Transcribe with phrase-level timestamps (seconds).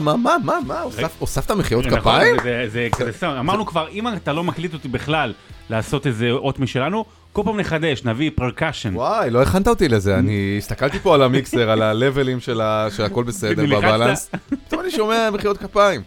[0.00, 2.36] מה, מה, מה, מה, מה, הוספת מחיאות נכון, כפיים?
[2.42, 5.32] זה- זה כזה אמרנו כבר, אם אתה לא מקליט אותי בכלל
[5.70, 8.94] לעשות איזה אות משלנו, כל פעם נחדש, נביא percussion.
[8.96, 13.24] וואי, לא הכנת אותי לזה, אני הסתכלתי פה על המיקסר, על הלוולים של ה- שהכל
[13.24, 13.62] בסדר?
[13.66, 14.30] ב balance.
[14.66, 16.00] פתאום אני שומע מחיאות כפיים.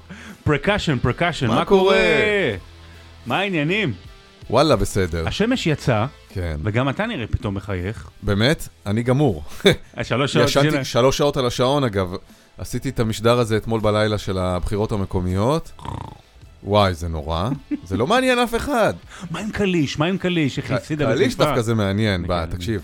[0.43, 1.97] percussion, percussion, מה קורה?
[3.25, 3.93] מה העניינים?
[4.49, 5.27] וואלה, בסדר.
[5.27, 6.57] השמש יצאה, כן.
[6.63, 8.09] וגם אתה נראה פתאום מחייך.
[8.23, 8.67] באמת?
[8.85, 9.43] אני גמור.
[9.97, 10.65] השלוש שעות של...
[10.67, 12.13] ישנתי שלוש שעות על השעון, אגב.
[12.59, 15.71] עשיתי את המשדר הזה אתמול בלילה של הבחירות המקומיות.
[16.63, 17.49] וואי, זה נורא.
[17.83, 18.93] זה לא מעניין אף אחד.
[19.31, 19.99] מה עם קליש?
[19.99, 20.57] מה עם קליש?
[20.57, 21.45] איך הפסידה קליש בחיפה?
[21.45, 22.51] דווקא זה מעניין, בא, כן.
[22.51, 22.81] תקשיב.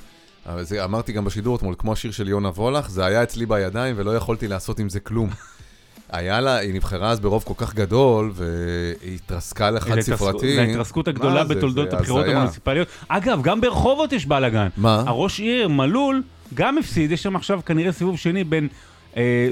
[0.61, 4.16] זה, אמרתי גם בשידור אתמול, כמו השיר של יונה וולך, זה היה אצלי בידיים ולא
[4.16, 5.30] יכולתי לעשות עם זה כלום.
[6.09, 10.55] היה לה, היא נבחרה אז ברוב כל כך גדול, והיא התרסקה לחד ספרתי.
[10.55, 12.25] זה ההתרסקות הגדולה בתולדות הבחירות.
[12.25, 12.88] המוניציפליות.
[13.07, 14.67] אגב, גם ברחובות יש בלאגן.
[14.78, 15.03] מה?
[15.07, 18.67] הראש עיר, מלול, גם הפסיד, יש שם עכשיו כנראה סיבוב שני בין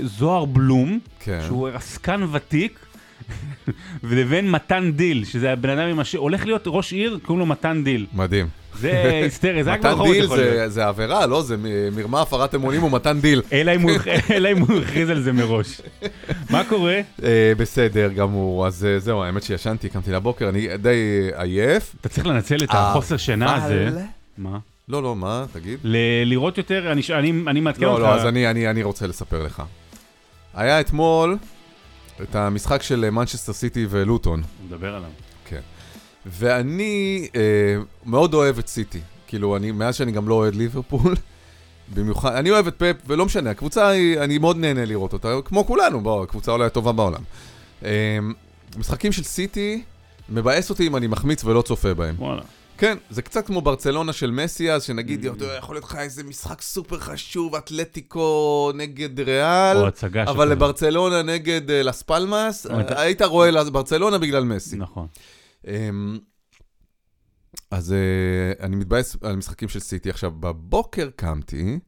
[0.03, 1.39] זוהר בלום, כן.
[1.47, 2.79] שהוא עסקן ותיק,
[4.03, 7.83] ולבין מתן דיל, שזה הבן אדם עם השם, הולך להיות ראש עיר, קוראים לו מתן
[7.83, 8.05] דיל.
[8.13, 8.47] מדהים.
[8.79, 8.91] זה
[9.23, 10.71] היסטרי, זה רק מתן דיל יכול להיות.
[10.71, 11.41] זה עבירה, לא?
[11.41, 11.55] זה
[11.95, 13.41] מרמה, הפרת אמונים ומתן דיל.
[13.53, 13.71] אלא
[14.51, 15.81] אם הוא- הכריז על זה מראש.
[16.49, 17.01] מה קורה?
[17.23, 20.89] אה, בסדר גמור, אז אה, זהו, האמת שישנתי, קמתי לבוקר, אני די
[21.35, 21.95] אה, עייף.
[22.01, 23.89] אתה צריך לנצל את החוסר שינה הזה.
[24.37, 24.57] מה?
[24.89, 25.45] לא, לא, מה?
[25.53, 25.79] תגיד.
[25.83, 28.01] ל- לראות יותר, אני ש- אני אני מעדכן לא, אותך.
[28.03, 29.63] לא, אז אני, אני, אני רוצה לספר לך.
[30.53, 31.37] היה אתמול
[32.21, 35.09] את המשחק של מנצ'סטר סיטי ולוטון, נדבר עליו.
[35.45, 35.59] כן.
[36.25, 37.41] ואני אה,
[38.05, 38.99] מאוד אוהב את סיטי.
[39.27, 41.15] כאילו, אני, מאז שאני גם לא אוהד ליברפול,
[41.95, 45.65] במיוחד, אני אוהב את פפ, ולא משנה, הקבוצה היא, אני מאוד נהנה לראות אותה, כמו
[45.67, 47.21] כולנו, בוא, הקבוצה אולי הטובה בעולם.
[47.85, 48.17] אה,
[48.77, 49.83] משחקים של סיטי,
[50.29, 52.15] מבאס אותי אם אני מחמיץ ולא צופה בהם.
[52.17, 52.41] וואלה.
[52.77, 55.43] כן, זה קצת כמו ברצלונה של מסי, אז שנגיד, Mm.
[55.57, 60.49] יכול להיות לך איזה משחק סופר חשוב, אתלטיקו נגד ריאל, או הצגה אבל.
[60.49, 64.75] לברצלונה נגד אה, לס פלמאס, אה, היית רואה לברצלונה בגלל מסי.
[64.75, 65.07] נכון.
[65.67, 66.17] אמ,
[67.71, 70.09] אז אה, אני מתבאס על משחקים של סיטי.
[70.09, 71.79] עכשיו, בבוקר קמתי,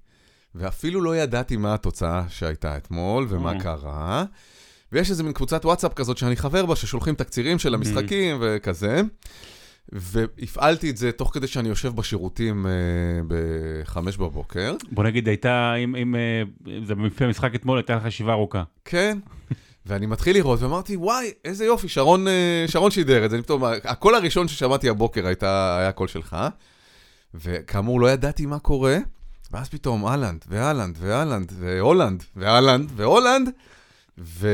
[0.56, 3.60] ואפילו לא ידעתי מה התוצאה שהייתה אתמול ומה או.
[3.60, 4.26] קרה.
[4.92, 9.02] ויש איזה מין קבוצת וואטסאפ כזאת שאני חבר בה, ששולחים תקצירים של המשחקים וכזה.
[9.92, 12.72] והפעלתי את זה תוך כדי שאני יושב בשירותים אה,
[13.28, 14.76] בחמש בבוקר.
[14.92, 16.44] בוא נגיד, הייתה, אם, אם אה,
[16.86, 18.64] זה לפי המשחק אתמול, הייתה לך ישיבה ארוכה.
[18.86, 19.18] כן.
[19.86, 23.42] ואני מתחיל לראות, ואמרתי, וואי, איזה יופי, שרון, אה, שרון שידר את זה.
[23.42, 26.38] פתאום, הקול הראשון ששמעתי הבוקר הייתה, היה קול שלך,
[27.34, 28.98] וכאמור, לא ידעתי מה קורה,
[29.52, 33.50] ואז פתאום אהלנד, ואהלנד, ואהלנד, והולנד, ואהלנד, והולנד,
[34.18, 34.48] ו...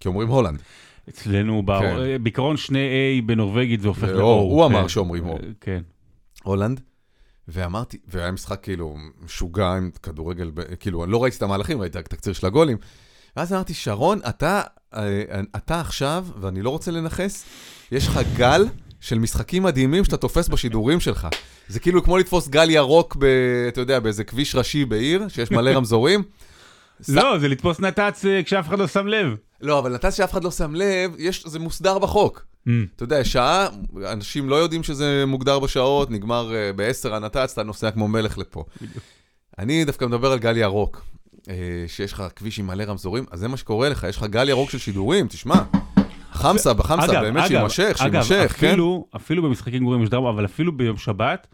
[0.00, 0.62] כי אומרים הולנד.
[1.08, 2.22] אצלנו, כן.
[2.22, 2.78] בעיקרון שני
[3.20, 4.18] A בנורבגית זה הופך ל-O.
[4.18, 4.88] O, הוא אמר כן.
[4.88, 5.30] שאומרים O.
[5.30, 5.82] אה, כן.
[6.42, 6.80] הולנד,
[7.48, 10.50] ואמרתי, והיה משחק כאילו משוגע עם כדורגל,
[10.80, 12.76] כאילו, אני לא ראיתי את המהלכים, ראיתי רק תקציר של הגולים.
[13.36, 14.62] ואז אמרתי, שרון, אתה,
[14.94, 17.44] אה, אתה עכשיו, ואני לא רוצה לנכס,
[17.92, 18.66] יש לך גל
[19.00, 21.28] של משחקים מדהימים שאתה תופס בשידורים שלך.
[21.68, 23.24] זה כאילו כמו לתפוס גל ירוק, ב,
[23.68, 26.22] אתה יודע, באיזה כביש ראשי בעיר, שיש מלא רמזורים.
[27.08, 29.36] לא, זה לתפוס נת"צ אה, כשאף אחד לא שם לב.
[29.60, 32.46] לא, אבל נתן שאף אחד לא שם לב, יש, זה מוסדר בחוק.
[32.66, 32.70] Mm.
[32.96, 33.68] אתה יודע, שעה,
[34.12, 38.64] אנשים לא יודעים שזה מוגדר בשעות, נגמר uh, ב-10 הנת"צ, אתה נוסע כמו מלך לפה.
[39.58, 41.04] אני דווקא מדבר על גל ירוק,
[41.42, 41.48] uh,
[41.86, 44.70] שיש לך כביש עם מלא רמזורים, אז זה מה שקורה לך, יש לך גל ירוק
[44.70, 45.62] של שידורים, תשמע.
[46.32, 48.66] חמסה, בחמסה, אגב, באמת אגב, שיימשך, אגב, שיימשך, כן?
[48.66, 51.46] אפילו, אפילו במשחקים גרועים יש דרמה, אבל אפילו ביום שבת,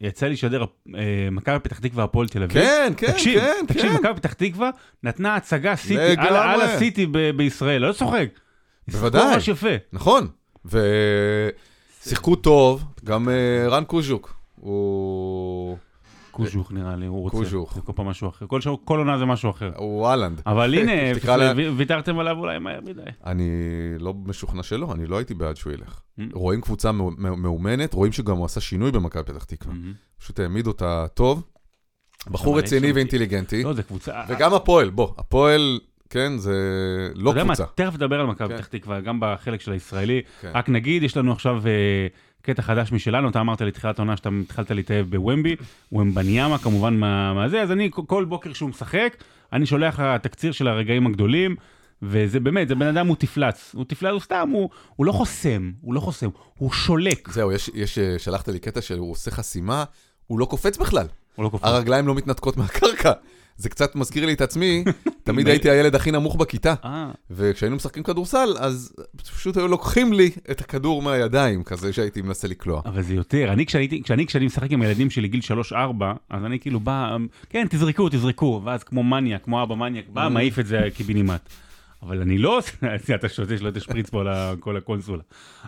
[0.00, 2.52] יצא לי לשדר אה, מכבי פתח תקווה הפועל תל אביב.
[2.62, 3.94] כן, כן, תקשיב, כן, תקשיב, כן.
[3.94, 4.70] מכבי פתח תקווה
[5.02, 6.36] נתנה הצגה סיטי, על.
[6.36, 8.28] על הסיטי ב- בישראל, לא צוחק.
[8.88, 9.34] בוודאי.
[9.34, 9.68] ממש יפה.
[9.92, 10.28] נכון,
[10.64, 15.76] ושיחקו טוב, גם uh, רן קוז'וק, הוא...
[16.36, 17.36] קוז'וך נראה לי, הוא רוצה.
[17.36, 17.74] קוז'וך.
[17.74, 18.46] זה כל פעם משהו אחר.
[18.46, 19.70] כל שעה- כל עונה זה משהו אחר.
[19.76, 20.40] הוא אהלנד.
[20.46, 20.92] אבל הנה,
[21.76, 23.00] ויתרתם עליו אולי מהר מדי.
[23.26, 23.50] אני
[23.98, 26.00] לא משוכנע שלא, אני לא הייתי בעד שהוא ילך.
[26.18, 26.22] Mm.
[26.32, 29.74] רואים קבוצה מאו- מאו- מאומנת, רואים שגם הוא עשה שינוי במכבי פתח תקווה.
[29.74, 29.92] מהמם.
[30.18, 31.44] פשוט העמיד אותה טוב.
[32.30, 33.62] בחור רציני ואינטליגנטי.
[33.62, 34.12] לא, זה קבוצה...
[34.28, 35.80] וגם הפועל, בוא, הפועל,
[36.10, 36.52] כן, זה
[37.14, 37.72] לא אתה יודע מה, קבוצה.
[37.74, 38.56] תכף נדבר על מכבי כן.
[38.56, 40.22] פתח תקווה, גם בחלק של הישראלי.
[40.40, 40.50] כן.
[40.54, 42.06] רק נגיד, יש לנו עכשיו אה,
[42.44, 45.56] קטע חדש משלנו, אתה אמרת לי תחילת העונה שאתה התחלת להתאהב בוומבי,
[45.92, 49.16] ומבניאמה כמובן מה- מהזה, אז אני כל בוקר שהוא משחק,
[49.52, 51.56] אני שולח לך תקציר של הרגעים הגדולים,
[52.02, 55.70] וזה באמת, זה בן אדם הוא תפלץ, הוא תפלץ, הוא סתם, הוא, הוא לא חוסם,
[55.80, 57.28] הוא לא חוסם, הוא שולק.
[57.32, 59.84] זהו, יש, יש, אה, שלחת לי קטע שהוא עושה חסימה,
[60.26, 61.06] הוא לא קופץ בכלל.
[61.34, 61.64] הוא לא קופץ.
[61.64, 63.12] הרגליים לא מתנתקות מהקרקע.
[63.56, 64.84] זה קצת מזכיר לי את עצמי,
[65.24, 70.30] תמיד הייתי הילד הכי נמוך בכיתה, אה, וכשהיינו משחקים כדורסל, אז פשוט היו לוקחים לי
[70.50, 72.82] את הכדור מהידיים, כזה שהייתי מנסה לקלוע.
[72.84, 75.40] אבל זה יותר, אני כשהייתי, כשאני, כשאני משחק עם הילדים שלי גיל
[75.72, 75.74] 3-4,
[76.30, 77.16] אז אני כאילו בא,
[77.50, 81.48] כן, תזרקו, תזרקו, ואז כמו מניאק, כמו אבא מניאק, בא, מעיף את זה קיבינימט.
[82.02, 82.72] אבל אני לא עושה,
[83.14, 85.22] אתה שותה שלא תשפריץ פה על כל הקונסולה.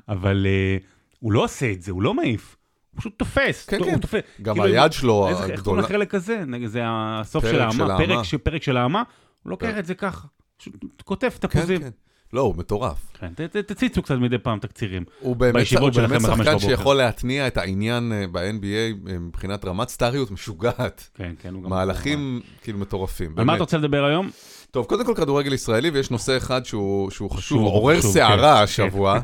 [0.08, 0.76] אבל אה,
[1.20, 2.56] הוא לא עושה את זה, הוא לא מעיף.
[2.96, 3.66] פשוט תופס.
[3.66, 3.98] כן, כן.
[3.98, 4.20] תופס.
[4.42, 5.82] גם כאילו, היד שלו איזה- איך קוראים הגדולה.
[5.82, 6.42] לחלק הזה?
[6.66, 7.98] זה הסוף של האמה.
[8.42, 9.02] פרק של האמה,
[9.42, 9.78] הוא לוקח כן.
[9.78, 10.26] את זה ככה.
[10.56, 11.80] פשוט כותב כן, תפוזים.
[11.80, 11.90] כן.
[12.32, 12.98] לא, הוא מטורף.
[13.20, 15.04] כן, ת- תציצו קצת מדי פעם תקצירים.
[15.20, 15.90] הוא באמת, הוא
[16.20, 16.58] שחקן.
[16.58, 18.64] שיכול להתניע את העניין אה, ב-NBA
[19.12, 21.08] אה, מבחינת רמת סטריות משוגעת.
[21.14, 21.70] כן, כן, הוא גם...
[21.70, 23.34] מהלכים כאילו מטורפים.
[23.36, 23.54] על מה.
[23.54, 24.30] אתה רוצה לדבר היום?
[24.70, 29.20] טוב, קודם כל כדורגל ישראלי, ויש נושא אחד שהוא, שהוא חשוב, עורר סערה כן, השבוע.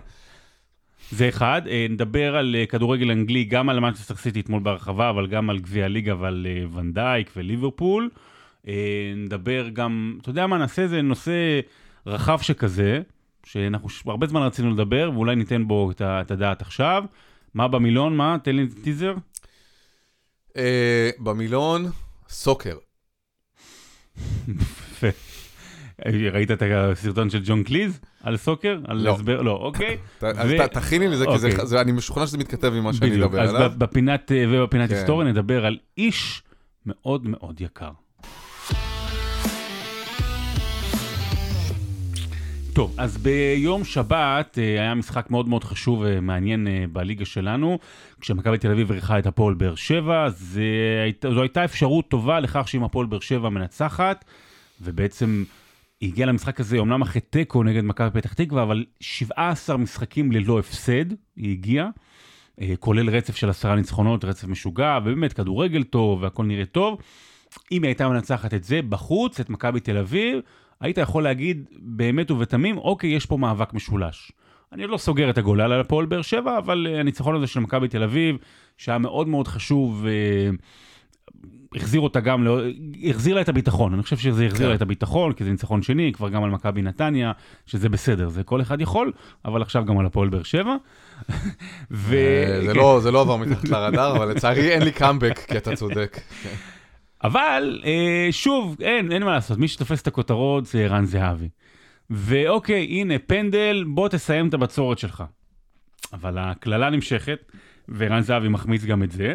[1.13, 5.27] זה אחד, אה, נדבר על אה, כדורגל אנגלי, גם על מנצ'סטר סיטי אתמול בהרחבה, אבל
[5.27, 8.11] גם על גביע הליגה ועל אה, ונדייק וליברפול.
[9.17, 11.61] נדבר גם, אתה יודע מה, נעשה איזה נושא
[12.07, 13.01] רחב שכזה,
[13.45, 17.05] שאנחנו הרבה זמן רצינו לדבר, ואולי ניתן בו את, הדעת עכשיו.
[17.55, 18.37] מה במילון, מה?
[18.43, 19.15] תן לי טיזר.
[21.19, 21.91] במילון,
[22.29, 22.77] סוקר.
[26.33, 28.79] ראית את הסרטון של ג'ון קליז על סוקר?
[28.85, 29.15] על לא.
[29.15, 29.43] הסבר?
[29.43, 29.97] לא, אוקיי.
[30.23, 31.81] ו- ת- תכיני לי זה, כי זה- אוקיי.
[31.81, 33.71] אני משוכנע שזה מתכתב עם מה שאני אדבר אז עליו.
[33.71, 34.95] ב- בפינת, אה, ובפינת כן.
[34.97, 36.43] היסטוריה נדבר על איש
[36.87, 37.91] מאוד מאוד יקר.
[42.75, 47.79] טוב, אז ביום שבת אה, היה משחק מאוד מאוד חשוב ומעניין אה, בליגה שלנו,
[48.21, 50.63] כשמכבי תל אביב אירחה את הפועל באר שבע, זה
[51.35, 54.25] זו הייתה אפשרות טובה לכך שאם הפועל באר שבע מנצחת,
[54.81, 55.45] ובעצם
[56.03, 60.59] היא הגיעה למשחק הזה אומנם אחרי תיקו נגד מכבי פתח תקווה, אבל 17 משחקים ללא
[60.59, 61.05] הפסד,
[61.37, 61.89] היא הגיעה.
[62.61, 66.99] אה, כולל רצף של עשרה ניצחונות, רצף משוגע, ובאמת כדורגל טוב והכל נראה טוב.
[67.73, 70.39] אם היא הייתה מנצחת את זה בחוץ, את מכבי תל אביב,
[70.81, 74.33] היית יכול להגיד באמת ובתמים, אוקיי, יש פה מאבק משולש.
[74.73, 77.89] אני לא סוגר את הגולל על הפועל באר שבע, אבל אה, הניצחון הזה של מכבי
[77.89, 78.37] תל אביב,
[78.79, 80.51] שהיה מאוד מאוד חשוב, אה,
[81.77, 82.61] החזיר אותה גם, לא,
[83.11, 83.95] החזיר לה את הביטחון.
[83.95, 84.69] אני חושב שזה החזיר כן.
[84.69, 87.33] לה את הביטחון, כי זה ניצחון שני, כבר גם על מכבי נתניה,
[87.67, 89.13] שזה בסדר, זה כל אחד יכול,
[89.45, 90.77] אבל עכשיו גם על הפועל באר שבע.
[91.91, 92.15] ו...
[92.15, 95.77] אה, זה לא- זה לא עבר מתחת לרדאר, אבל לצערי אין לי קאמבק, כי אתה
[95.77, 96.21] צודק.
[97.25, 101.49] אבל אה, שוב, אין, אין מה לעשות, מי שתופס את הכותרות זה ערן זהבי.
[102.11, 105.25] ואוקיי, הנה, פנדל, בוא תסיים את הבצורת שלך.
[106.13, 107.53] אבל הקללה נמשכת,
[107.89, 109.35] וערן זהבי מחמיץ גם את זה.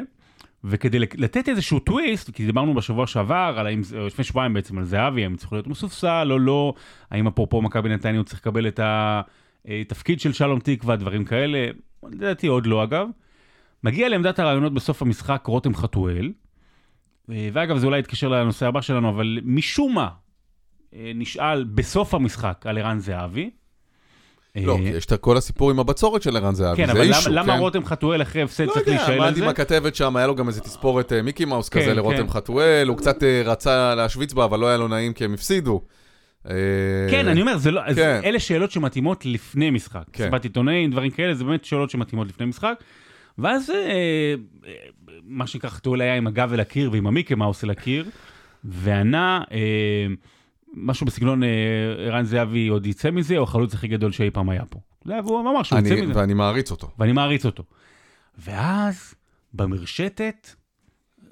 [0.63, 5.23] וכדי לתת איזשהו טוויסט, כי דיברנו בשבוע שעבר, על האם, לפני שבועיים בעצם, על זהבי,
[5.23, 6.73] האם צריך להיות מסופסל או לא,
[7.11, 8.79] האם אפרופו מכבי נתניה הוא צריך לקבל את
[9.65, 11.67] התפקיד של שלום תקווה, דברים כאלה,
[12.03, 13.07] לדעתי עוד לא אגב.
[13.83, 16.31] מגיע לעמדת הרעיונות בסוף המשחק רותם חתואל,
[17.31, 20.09] אה, ואגב, זה אולי יתקשר לנושא הבא שלנו, אבל משום מה
[20.93, 23.49] אה, נשאל בסוף המשחק על ערן זהבי.
[24.65, 27.01] לא, אה, כי יש את כל הסיפור עם הבצורת של ערן זהבי, כן, זה אבל
[27.01, 27.59] אישו, למה, למה כן?
[27.59, 29.43] רותם חתואל אחרי הפסד לא צריך יודע, להישאל על זה?
[29.43, 32.33] עם הכתבת שם, היה לו גם איזה תספורת אה, מיקי מאוס כן, כזה לרותם כן.
[32.33, 35.81] חתואל, הוא קצת אה, רצה להשוויץ בה, אבל לא היה לו נעים כי הם הפסידו.
[36.49, 36.53] אה,
[37.11, 38.21] כן, אני אומר, לא, כן.
[38.23, 40.03] אלה שאלות שמתאימות לפני משחק.
[40.13, 40.23] כן.
[40.23, 42.83] סיבת עיתונאים, דברים כאלה, זה באמת שאלות שמתאימות לפני משחק.
[43.37, 43.75] ואז אה,
[44.67, 44.73] אה,
[45.23, 48.05] מה שנקרא חתואל היה עם הגב אל הקיר ועם המיקי מאוס אל הקיר,
[48.63, 49.57] וענה אה,
[50.73, 51.49] משהו בסגנון אה,
[52.07, 54.79] ערן זהבי עוד יצא מזה, או החלוץ הכי גדול שאי פעם היה פה.
[55.05, 56.19] זה והוא אמר שהוא יצא אני- מזה.
[56.19, 56.91] ואני מעריץ אותו.
[56.99, 57.63] ואני מעריץ אותו.
[58.37, 59.13] ואז,
[59.53, 60.49] במרשתת,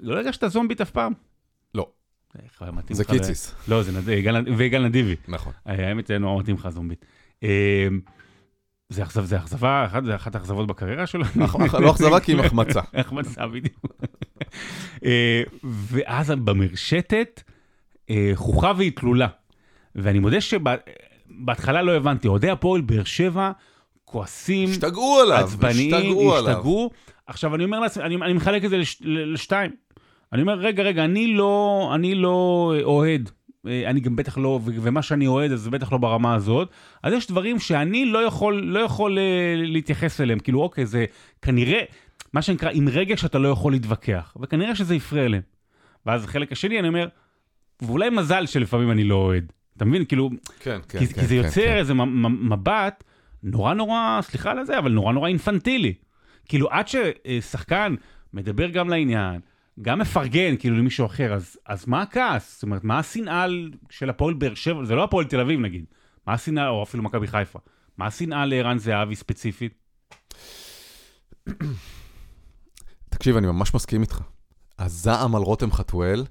[0.00, 1.12] לא הרגשת זומבית אף פעם?
[1.74, 1.88] לא.
[2.42, 3.54] איך היה מתאים זה קיציס.
[3.68, 4.00] לא, זה
[4.56, 5.16] ויגאל נדיבי.
[5.28, 5.52] נכון.
[5.68, 7.04] אה, האמת, זה נורא מתאים לך זומבית.
[7.42, 7.88] אה,
[8.88, 11.24] זה אכזב- זה אכזבה, אחת- זה אחת האכזבות בקריירה שלו.
[11.24, 12.80] אח- אח- לא אכזבה כי היא מחמצה.
[12.94, 13.86] החמצה בדיוק.
[15.04, 17.52] אה, ואז במרשתת, אה,
[18.34, 19.28] חוכה והיא תלולה.
[19.94, 23.52] ואני מודה שבהתחלה לא הבנתי, אוהדי הפועל באר שבע
[24.04, 26.64] כועסים, השתגעו עליו, עצבניים, השתגעו עליו.
[27.26, 29.70] עכשיו אני אומר לעצמי, אני, אני מחלק את זה לש, לשתיים.
[30.32, 33.30] אני אומר, רגע, רגע, אני לא, אני לא אה, אוהד.
[33.66, 36.70] אה, אני גם בטח לא, ומה שאני אוהד, אז זה בטח לא ברמה הזאת.
[37.02, 40.38] אז יש דברים שאני לא יכול, לא יכול אה, להתייחס אליהם.
[40.38, 41.04] כאילו, אוקיי, זה
[41.42, 41.80] כנראה,
[42.32, 44.36] מה שנקרא, עם רגש אתה לא יכול להתווכח.
[44.40, 45.42] וכנראה שזה יפריע להם.
[46.06, 47.08] ואז החלק השני, אני אומר,
[47.82, 49.52] ואולי מזל שלפעמים אני לא אוהד.
[49.76, 50.04] אתה מבין?
[50.04, 50.30] כאילו,
[50.60, 51.20] כן, כן, כי, כן.
[51.20, 51.76] כי זה כן, יוצר כן.
[51.76, 53.04] איזה מ- מ- מבט
[53.42, 55.94] נורא נורא, סליחה על זה, אבל נורא נורא אינפנטילי.
[56.48, 57.94] כאילו, עד ששחקן
[58.32, 59.40] מדבר גם לעניין,
[59.82, 62.54] גם מפרגן כאילו למישהו אחר, אז, אז מה הכעס?
[62.54, 63.46] זאת אומרת, מה השנאה
[63.90, 64.84] של הפועל באר שבע?
[64.84, 65.84] זה לא הפועל תל אביב נגיד.
[66.26, 67.58] מה השנאה, או אפילו מכבי חיפה.
[67.98, 69.72] מה השנאה לערן זהבי ספציפית?
[73.08, 74.20] תקשיב, אני ממש מסכים איתך.
[74.78, 76.24] הזעם על רותם חתואל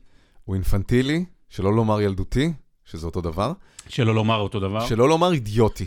[0.46, 2.54] הוא אינפנטילי, שלא לומר ילדותי,
[2.86, 3.54] שזה אותו דבר,
[3.88, 4.86] שלא לומר אותו דבר.
[4.86, 5.86] שלא לומר אידיוטי.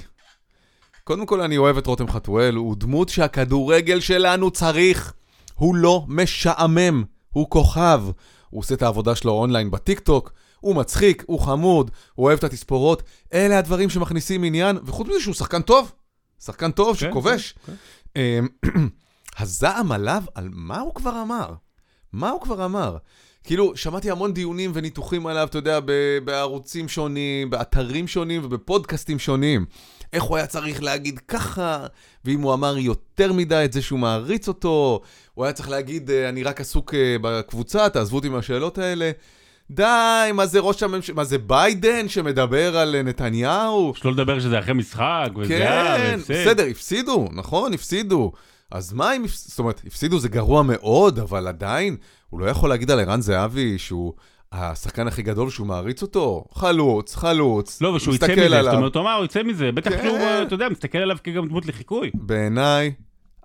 [1.04, 5.12] קודם כל, אני אוהב את רותם חתואל, הוא דמות שהכדורגל שלנו צריך.
[5.54, 8.02] הוא לא משעמם, הוא כוכב.
[8.50, 13.02] הוא עושה את העבודה שלו אונליין בטיקטוק, הוא מצחיק, הוא חמוד, הוא אוהב את התספורות.
[13.32, 15.92] אלה הדברים שמכניסים עניין, וחוץ מזה שהוא שחקן טוב.
[16.44, 17.54] שחקן טוב כן, שכובש.
[17.66, 17.72] כן,
[18.16, 18.48] אמ,
[19.38, 21.54] הזעם עליו, על מה הוא כבר אמר?
[22.12, 22.96] מה הוא כבר אמר?
[23.48, 25.80] כאילו, שמעתי המון דיונים וניתוחים עליו, אתה יודע,
[26.24, 29.64] בערוצים שונים, באתרים שונים ובפודקאסטים שונים.
[30.12, 31.86] איך הוא היה צריך להגיד ככה,
[32.24, 35.00] ואם הוא אמר יותר מדי את זה שהוא מעריץ אותו,
[35.34, 39.10] הוא היה צריך להגיד, אה, אני רק עסוק אה, בקבוצה, תעזבו אותי מהשאלות האלה.
[39.70, 43.92] די, מה זה ראש הממשלה, מה זה ביידן שמדבר על אה, נתניהו?
[43.96, 46.32] שלא לדבר שזה אחרי משחק, וזה כן, היה, והפסד.
[46.32, 48.32] בסדר, הפסידו, נכון, הפסידו.
[48.70, 51.96] אז מה אם, זאת אומרת, הפסידו זה גרוע מאוד, אבל עדיין,
[52.30, 54.12] הוא לא יכול להגיד על ערן זהבי שהוא
[54.52, 56.44] השחקן הכי גדול שהוא מעריץ אותו?
[56.54, 58.74] חלוץ, חלוץ, לא, ושהוא יצא מזה, זאת.
[58.74, 60.02] אומרת, הוא אמר, הוא יצא מזה, בטח כן.
[60.02, 62.10] שהוא, אתה יודע, מסתכל עליו כגם דמות לחיקוי.
[62.14, 62.92] בעיניי,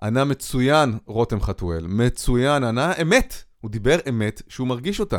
[0.02, 3.44] ענה מצוין רותם חתואל, מצוין, ענה אמת.
[3.60, 5.18] הוא דיבר אמת שהוא מרגיש אותה.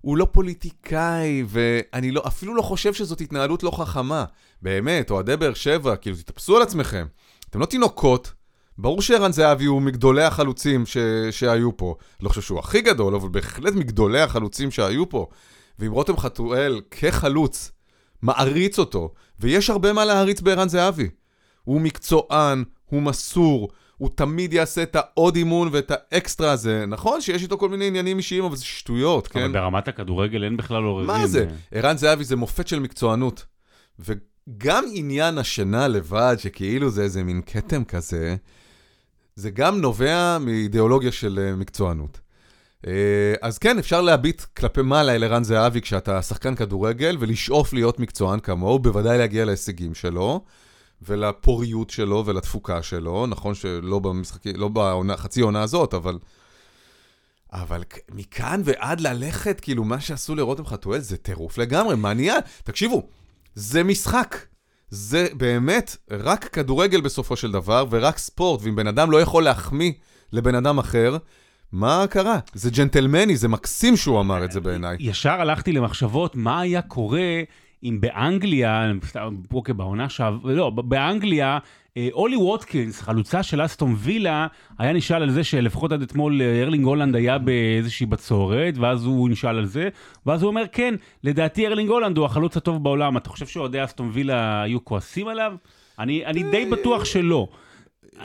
[0.00, 4.24] הוא לא פוליטיקאי, ואני לא, אפילו לא חושב שזאת התנהלות לא חכמה.
[4.62, 7.06] באמת, אוהדי באר שבע, כאילו, תתאפסו על עצמכם.
[7.50, 8.32] אתם לא תינוקות.
[8.78, 10.96] ברור שערן זהבי הוא מגדולי החלוצים ש...
[11.30, 11.94] שהיו פה.
[12.20, 15.26] לא חושב שהוא הכי גדול, אבל בהחלט מגדולי החלוצים שהיו פה.
[15.78, 17.72] ואם רותם חתואל כחלוץ
[18.22, 21.08] מעריץ אותו, ויש הרבה מה להעריץ בערן זהבי.
[21.64, 26.84] הוא מקצוען, הוא מסור, הוא תמיד יעשה את העוד אימון ואת האקסטרה הזה.
[26.88, 29.40] נכון שיש איתו כל מיני עניינים אישיים, אבל זה שטויות, כן?
[29.40, 31.06] אבל ברמת הכדורגל אין בכלל עוררין.
[31.06, 31.46] מה זה?
[31.72, 33.46] ערן זהבי זה מופת של מקצוענות.
[33.98, 38.36] וגם עניין השינה לבד, שכאילו זה איזה מין כתם כזה,
[39.38, 42.20] זה גם נובע מאידיאולוגיה של אה, מקצוענות.
[42.86, 48.00] אה, אז כן, אפשר להביט כלפי מעלה אל ערן זהבי כשאתה שחקן כדורגל, ולשאוף להיות
[48.00, 50.44] מקצוען כמוהו, בוודאי להגיע להישגים שלו,
[51.02, 53.26] ולפוריות שלו ולתפוקה שלו.
[53.26, 56.18] נכון שלא במשחקי, לא בחצי עונה הזאת, אבל...
[57.52, 62.40] אבל מכאן ועד ללכת, כאילו, מה שעשו לרותם חתואל זה טירוף לגמרי, מעניין.
[62.64, 63.08] תקשיבו,
[63.54, 64.36] זה משחק.
[64.90, 69.92] זה באמת רק כדורגל בסופו של דבר, ורק ספורט, ואם בן אדם לא יכול להחמיא
[70.32, 71.16] לבן אדם אחר,
[71.72, 72.38] מה קרה?
[72.54, 74.96] זה ג'נטלמני, זה מקסים שהוא אמר את זה בעיניי.
[75.00, 77.42] ישר הלכתי למחשבות מה היה קורה
[77.82, 78.92] אם באנגליה,
[79.52, 81.58] אוקיי, בעונה שעברה, לא, באנגליה,
[82.12, 84.46] אולי ווטקינס, חלוצה של אסטון וילה,
[84.78, 89.28] היה נשאל על זה שלפחות עד אתמול אה, ארלינג הולאנד היה באיזושהי בצורת, ואז הוא
[89.30, 89.88] נשאל על זה,
[90.26, 93.16] ואז הוא אומר, כן, לדעתי ארלינג הולאנד הוא החלוץ הטוב בעולם.
[93.16, 95.52] אתה חושב שאוהדי אסטון וילה היו כועסים עליו?
[95.98, 97.48] אני, אני די בטוח שלא.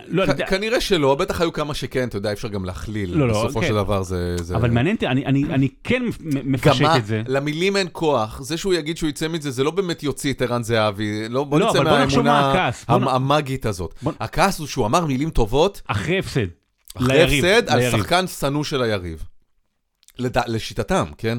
[0.07, 3.17] לא, יודע- כ- כנראה שלא, בטח היו כמה שכן, אתה יודע, אי אפשר גם להכליל.
[3.17, 3.67] לא, לא, בסופו כן.
[3.67, 4.35] של דבר זה...
[4.37, 4.55] זה...
[4.55, 7.21] אבל מעניין, אותי, אני, אני, אני כן גם מפשט את זה.
[7.27, 8.41] למילים אין כוח.
[8.41, 11.29] זה שהוא יגיד שהוא יצא מזה, זה לא באמת יוציא את ערן זהבי.
[11.29, 13.93] לא, בוא לא, נצא מהאמונה המ- המאגית הזאת.
[14.01, 16.45] בוא- הכעס הוא שהוא אמר מילים טובות, אחרי הפסד.
[16.95, 17.97] אחרי ליריב, הפסד, על ליריב.
[17.97, 19.23] שחקן שנוא של היריב.
[20.19, 20.37] לד...
[20.47, 21.37] לשיטתם, כן?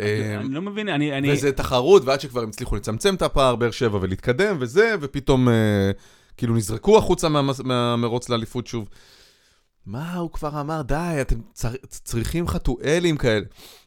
[0.00, 0.08] אני
[0.54, 1.18] לא מבין, אני...
[1.18, 1.32] אני...
[1.32, 5.54] וזה תחרות, ועד שכבר הם הצליחו לצמצם את הפער, באר שבע, ולהתקדם, וזה, ופתאום אה,
[6.36, 7.28] כאילו נזרקו החוצה
[7.64, 8.88] מהמרוץ לאליפות שוב.
[9.86, 10.82] מה הוא כבר אמר?
[10.82, 11.70] די, אתם צר...
[11.88, 13.44] צריכים חתואלים כאלה.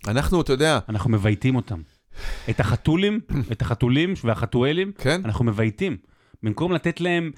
[0.07, 1.81] אנחנו, אתה יודע, אנחנו מבייתים אותם.
[2.49, 3.19] את החתולים,
[3.51, 5.21] את החתולים והחתואלים, כן?
[5.25, 5.97] אנחנו מבייתים.
[6.43, 7.31] במקום לתת להם...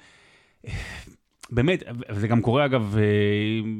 [1.50, 3.70] באמת, וזה גם קורה אגב, אה,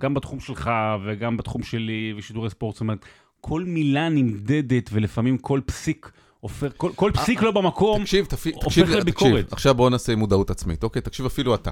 [0.00, 0.70] גם בתחום שלך
[1.04, 3.04] וגם בתחום שלי ושידורי ספורט, זאת אומרת,
[3.40, 6.10] כל מילה נמדדת ולפעמים כל פסיק
[6.46, 9.32] הופך, כל, כל פסיק לא במקום, תקשיב, תפי- הופך תקשיב, לביקורת.
[9.32, 11.02] תקשיב, עכשיו בוא נעשה מודעות עצמית, אוקיי?
[11.02, 11.70] תקשיב אפילו אתה.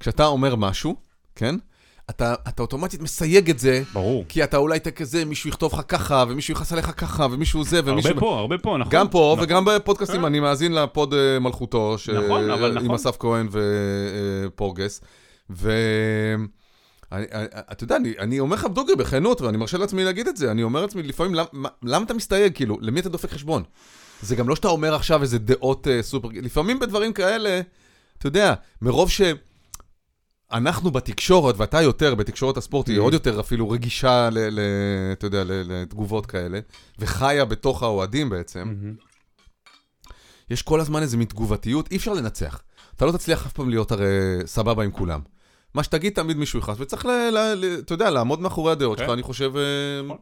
[0.00, 0.96] כשאתה אומר משהו,
[1.34, 1.54] כן?
[2.10, 4.24] אתה, אתה אוטומטית מסייג את זה, ברור.
[4.28, 7.80] כי אתה אולי אתה כזה, מישהו יכתוב לך ככה, ומישהו יכעס עליך ככה, ומישהו זה,
[7.84, 8.10] ומישהו...
[8.10, 8.92] הרבה פה, הרבה פה, נכון.
[8.92, 9.44] גם פה נכון.
[9.44, 12.94] וגם בפודקאסטים, אני מאזין לפוד אה, מלכותו, ש- נכון, אבל עם נכון.
[12.94, 13.48] אסף כהן
[14.46, 15.00] ופורגס,
[15.50, 15.72] ו...
[17.12, 20.36] אני- אני- אתה יודע, אני, אני אומר לך בדוגרי, בכנות, ואני מרשה לעצמי להגיד את
[20.36, 22.54] זה, אני אומר לעצמי, לפעמים, למ, מה- למה אתה מסתייג?
[22.54, 23.62] כאילו, למי אתה דופק חשבון?
[24.22, 26.28] זה גם לא שאתה אומר עכשיו איזה דעות uh, סופר...
[26.32, 27.60] לפעמים בדברים כאלה,
[28.18, 29.20] אתה יודע, מרוב ש...
[30.52, 33.00] אנחנו בתקשורת, ואתה יותר, בתקשורת הספורט, היא Mhm.
[33.00, 34.60] עוד יותר אפילו רגישה, ל, ל,
[35.12, 36.60] אתה יודע, ל, לתגובות כאלה,
[36.98, 38.74] וחיה בתוך האוהדים בעצם.
[40.50, 42.62] יש כל הזמן איזו מין תגובתיות, אי אפשר לנצח.
[42.96, 44.06] אתה לא תצליח אף פעם להיות הרי
[44.46, 45.20] סבבה עם כולם.
[45.74, 49.04] מה שתגיד תמיד מישהו יכעס, וצריך, ל, ל, ל, אתה יודע, לעמוד מאחורי הדעות כן.
[49.04, 49.62] שלך, אני חושב, אה,
[50.04, 50.16] נכון.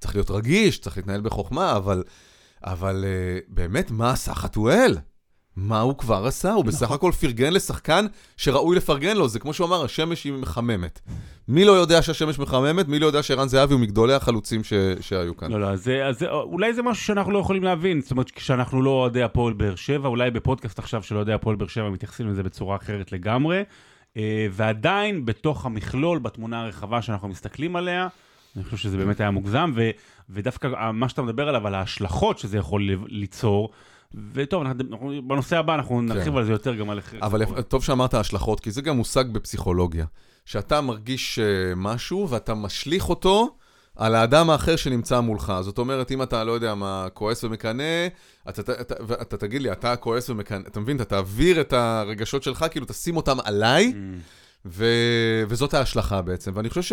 [0.00, 2.02] צריך להיות רגיש, צריך להתנהל בחוכמה, אבל,
[2.64, 4.96] אבל אה, באמת, מה עשה חתואל?
[5.56, 6.52] מה הוא כבר עשה?
[6.52, 6.94] הוא בסך נכון.
[6.94, 9.28] הכל פרגן לשחקן שראוי לפרגן לו.
[9.28, 11.00] זה כמו שהוא אמר, השמש היא מחממת.
[11.48, 12.88] מי לא יודע שהשמש מחממת?
[12.88, 14.72] מי לא יודע שערן זהבי הוא מגדולי החלוצים ש...
[15.00, 15.52] שהיו כאן?
[15.52, 18.00] לא, לא, זה- אז אולי זה משהו שאנחנו לא יכולים להבין.
[18.00, 21.68] זאת אומרת, כשאנחנו לא אוהדי הפועל באר שבע, אולי בפודקאסט עכשיו של אוהדי הפועל באר
[21.68, 23.62] שבע מתייחסים לזה בצורה אחרת לגמרי.
[24.16, 28.08] אה, ועדיין, בתוך המכלול, בתמונה הרחבה שאנחנו מסתכלים עליה,
[28.56, 29.90] אני חושב שזה באמת היה מוגזם, ו,
[30.30, 33.70] ודווקא מה שאתה מדבר עליו, על ההשלכות שזה יכול ליצור,
[34.32, 37.00] וטוב, אנחנו, בנושא הבא אנחנו נרחיב על זה יותר גם על...
[37.00, 37.18] כן.
[37.22, 40.06] אבל טוב שאמרת השלכות, כי זה גם מושג בפסיכולוגיה.
[40.44, 41.44] שאתה מרגיש אה,
[41.76, 43.56] משהו ואתה משליך אותו
[43.96, 45.52] על האדם האחר שנמצא מולך.
[45.60, 48.06] זאת אומרת, אם אתה, לא יודע מה, כועס ומקנא,
[48.48, 50.96] אתה, אתה, אתה, אתה תגיד לי, אתה כועס ומקנא, אתה מבין?
[50.96, 54.18] אתה תעביר את הרגשות שלך, כאילו תשים אותם עליי, Mm.
[54.66, 54.84] ו,
[55.48, 56.52] וזאת ההשלכה בעצם.
[56.54, 56.92] ואני חושב ש...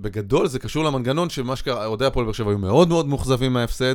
[0.00, 3.94] בגדול זה קשור למנגנון שמה שקרה, אוהדי הפועל באר שבע היו מאוד מאוד מאוכזבים מההפסד,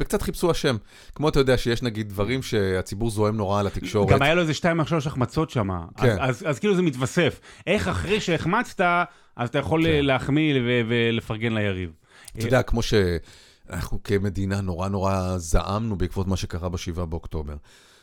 [0.00, 0.76] וקצת חיפשו אשם.
[1.14, 4.08] כמו אתה יודע שיש נגיד דברים שהציבור זוהם נורא על התקשורת.
[4.08, 5.68] גם היה לו איזה שתיים מהשלוש החמצות שם.
[5.96, 6.16] כן.
[6.20, 7.40] אז, אז, אז כאילו זה מתווסף.
[7.66, 8.84] איך אחרי שהחמצת,
[9.36, 10.04] אז אתה יכול כן.
[10.04, 11.90] להחמיא ו- ולפרגן ליריב.
[12.36, 17.54] אתה יודע, כמו שאנחנו כמדינה נורא נורא זעמנו בעקבות מה שקרה ב-7 באוקטובר.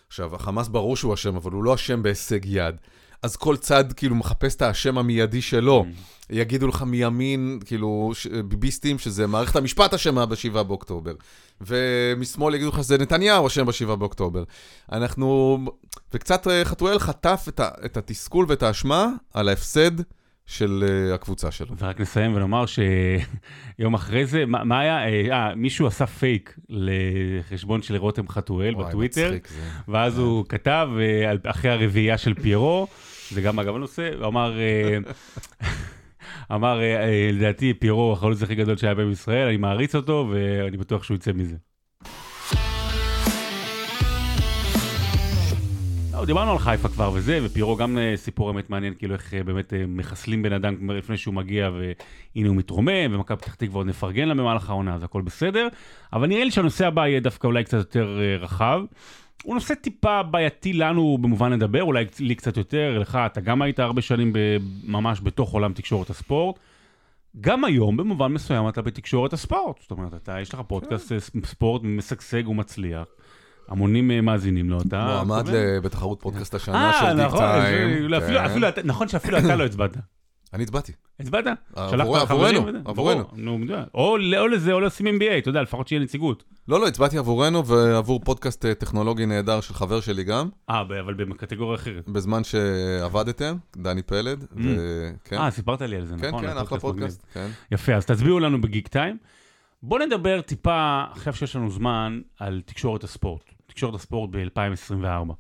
[0.07, 2.75] עכשיו, החמאס ברור שהוא אשם, אבל הוא לא אשם בהישג יד.
[3.23, 5.85] אז כל צד כאילו מחפש את האשם המיידי שלו.
[6.29, 11.13] יגידו לך מימין, כאילו, ש- ביביסטים, שזה מערכת המשפט אשמה ב-7 באוקטובר.
[11.61, 14.43] ומשמאל יגידו לך שזה נתניהו אשם ב-7 באוקטובר.
[14.91, 15.57] אנחנו...
[16.13, 19.91] וקצת אה, חתואל חטף את, ה- את התסכול ואת האשמה על ההפסד
[20.45, 21.75] של אה, הקבוצה שלו.
[21.79, 24.97] ורק נסיים ונאמר שיום אחרי זה, מה, מה היה?
[25.07, 29.33] אה, אה, מישהו עשה פייק לחשבון של רותם חתואל וואי, בטוויטר.
[29.87, 30.87] ואז הוא כתב,
[31.45, 32.87] אחרי הרביעייה של פיירו,
[33.31, 34.97] זה גם אגב הנושא, הוא אמר, אה,
[36.55, 41.03] אמר, אה, אה, לדעתי פיירו החלוץ הכי גדול שהיה בישראל, אני מעריץ אותו ואני בטוח
[41.03, 41.55] שהוא יצא מזה.
[46.13, 50.41] לא, דיברנו על חיפה כבר וזה, ופיירו גם סיפור אמת מעניין, כאילו איך באמת מחסלים
[50.41, 54.69] בן אדם לפני שהוא מגיע, והנה הוא מתרומם, ומכבי פתח תקווה עוד נפרגן לה במהלך
[54.69, 55.67] העונה, אז הכל בסדר.
[56.13, 58.81] אבל נראה לי שהנושא הבא יהיה דווקא אולי קצת יותר רחב.
[59.43, 63.79] הוא נושא טיפה בעייתי לנו במובן לדבר, אולי לי קצת יותר, לך, אתה גם היית
[63.79, 64.33] הרבה שנים
[64.83, 66.59] ממש בתוך עולם תקשורת הספורט.
[67.41, 69.81] גם היום, במובן מסוים, אתה בתקשורת הספורט.
[69.81, 73.07] זאת אומרת, אתה, יש לך פודקאסט אה, ספורט משגשג ומצליח.
[73.67, 75.23] המונים אה, מאזינים לו, אתה...
[75.25, 75.49] מועמד
[75.83, 78.09] בתחרות פודקאסט השנה של אה, דיק נכון, טיים.
[78.75, 78.87] כן.
[78.87, 79.97] נכון שאפילו אתה לא הצבעת.
[80.53, 80.91] אני הצבעתי.
[81.19, 81.45] הצבעת?
[81.75, 82.81] עבור- שלחת עבורנו, לחברים?
[82.85, 83.23] עבורנו.
[83.23, 83.85] ברור, נו, מדויק.
[83.93, 86.43] או לזה או לשים NBA, אתה יודע, לפחות שיהיה נציגות.
[86.67, 91.13] לא, לא, הצבעתי עבורנו ועבור פודקאסט אה, טכנולוגי נהדר של חבר שלי גם, אה, אבל
[91.13, 92.09] בקטגוריה אחרת.
[92.09, 95.37] בזמן שעבדתם, דני פלד, וכן.
[95.37, 96.41] אה, סיפרת לי על זה, כן, נכון?
[96.41, 97.47] כן, אחלה הפודקאסט פודקאסט, כן.
[97.71, 99.17] יפה, אז תצביעו לנו בגיק טיים.
[99.83, 103.43] בואו נדבר טיפה, עכשיו שיש לנו זמן, על תקשורת הספורט.
[103.67, 105.33] תקשורת הספורט ב-2024.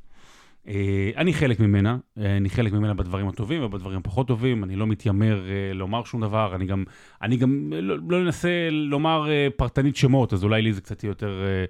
[1.15, 5.49] אני חלק ממנה, אה, אני חלק ממנה בדברים הטובים ובדברים הפחות טובים, אני לא מתיימר
[5.49, 6.83] אה, לומר שום דבר, אני גם,
[7.21, 11.43] אני גם לא, לא אנסה לומר אה, פרטנית שמות, אז אולי לי זה קצת יותר
[11.43, 11.65] אה,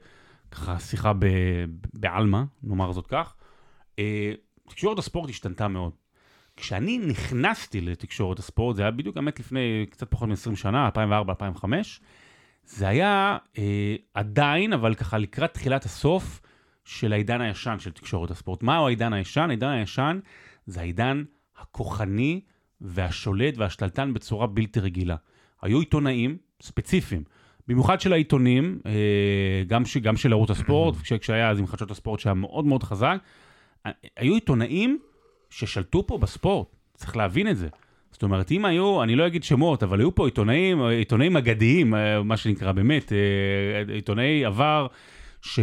[0.51, 1.11] ככה שיחה
[1.93, 3.35] בעלמא, נאמר זאת כך.
[3.99, 4.33] אה,
[4.69, 5.91] תקשורת הספורט השתנתה מאוד.
[6.57, 11.65] כשאני נכנסתי לתקשורת הספורט, זה היה בדיוק באמת לפני קצת פחות מ-20 שנה, 2004-2005,
[12.65, 16.41] זה היה אה, עדיין, אבל ככה לקראת תחילת הסוף
[16.85, 18.63] של העידן הישן של תקשורת הספורט.
[18.63, 19.45] מהו העידן הישן?
[19.49, 20.19] העידן הישן
[20.65, 21.23] זה העידן
[21.57, 22.41] הכוחני
[22.81, 25.15] והשולט והשתלטן בצורה בלתי רגילה.
[25.61, 27.23] היו עיתונאים ספציפיים,
[27.67, 31.91] במיוחד של העיתונים, אה, גם, ש, גם של ערוץ הספורט, כש, כשהיה אז עם חדשות
[31.91, 33.17] הספורט שהיה מאוד מאוד חזק,
[34.17, 34.99] היו עיתונאים
[35.49, 37.67] ששלטו פה בספורט, צריך להבין את זה.
[38.11, 42.23] זאת אומרת, אם היו, אני לא אגיד שמות, אבל היו פה עיתונאים, עיתונאים אגדיים, אה,
[42.23, 44.87] מה שנקרא, באמת, אה, עיתונאי עבר,
[45.41, 45.59] ש...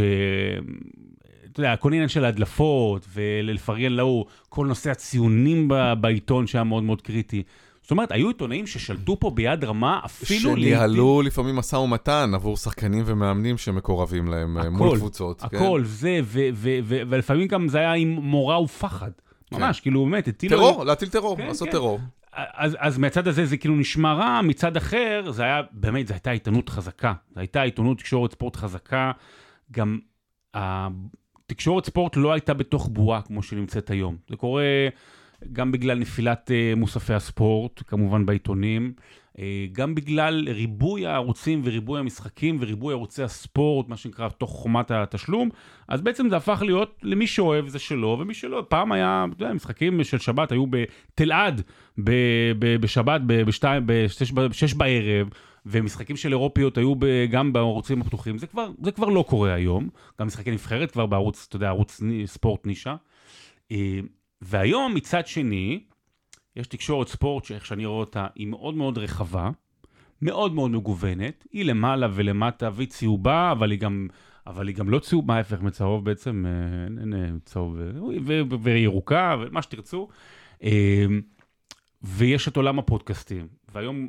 [1.52, 6.82] אתה יודע, כל עניין של ההדלפות, ולפרגן להוא, כל נושא הציונים ב- בעיתון שהיה מאוד
[6.82, 7.42] מאוד קריטי.
[7.82, 13.02] זאת אומרת, היו עיתונאים ששלטו פה ביד רמה, אפילו שניהלו לפעמים משא ומתן עבור שחקנים
[13.06, 15.40] ומאמנים שמקורבים להם אה, מול הכל, קבוצות.
[15.40, 15.56] כן.
[15.56, 19.10] הכל, זה, ו- ו- ו- ולפעמים גם זה היה עם מורא ופחד.
[19.52, 20.56] ממש, כאילו, באמת, הטילו...
[20.56, 21.72] טרור, להטיל טרור, כן, לעשות כן.
[21.72, 22.00] טרור.
[22.32, 26.30] אז, אז מהצד הזה זה כאילו נשמע רע, מצד אחר זה היה, באמת, זו הייתה
[26.30, 27.12] עיתונות חזקה.
[27.34, 29.12] זו הייתה עיתונות תקשורת ספורט חזקה.
[29.72, 29.98] גם
[30.54, 34.16] התקשורת ספורט לא הייתה בתוך בועה כמו שנמצאת היום.
[34.30, 34.88] זה קורה
[35.52, 38.92] גם בגלל נפילת אה, מוספי הספורט, כמובן בעיתונים,
[39.38, 45.48] אה, גם בגלל ריבוי הערוצים וריבוי המשחקים וריבוי ערוצי הספורט, מה שנקרא, תוך חומת התשלום,
[45.88, 49.54] אז בעצם זה הפך להיות למי שאוהב זה שלו, ומי שלא, פעם היה, אתה יודע,
[49.54, 51.62] משחקים של שבת היו בתלעד
[52.80, 53.82] בשבת בשתיים,
[54.34, 55.28] בשש בערב,
[55.70, 56.94] ומשחקים של אירופיות היו
[57.30, 59.88] גם בערוצים הפתוחים, זה כבר, זה כבר לא קורה היום.
[60.20, 62.96] גם משחקי נבחרת כבר בערוץ, אתה יודע, ערוץ ספורט נישה.
[63.72, 64.00] אה,
[64.42, 65.80] והיום, מצד שני,
[66.56, 69.50] יש תקשורת ספורט שאיך שאני רואה אותה, היא מאוד מאוד רחבה,
[70.22, 74.08] מאוד מאוד מגוונת, היא למעלה ולמטה והיא צהובה, אבל היא גם,
[74.46, 77.76] אבל היא גם לא צהובה, ההפך מצהוב בעצם, אה, אין, אין, צהוב,
[78.60, 80.08] וירוקה, ומה שתרצו.
[82.02, 84.08] ויש את עולם הפודקאסטים, והיום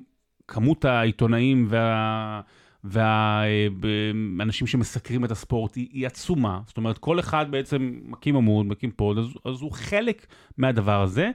[0.50, 2.42] כמות העיתונאים וה...
[2.84, 6.62] והאנשים שמסקרים את הספורט היא, היא עצומה.
[6.68, 10.26] זאת אומרת, כל אחד בעצם מקים עמוד, מקים פוד, אז, אז הוא חלק
[10.58, 11.32] מהדבר הזה,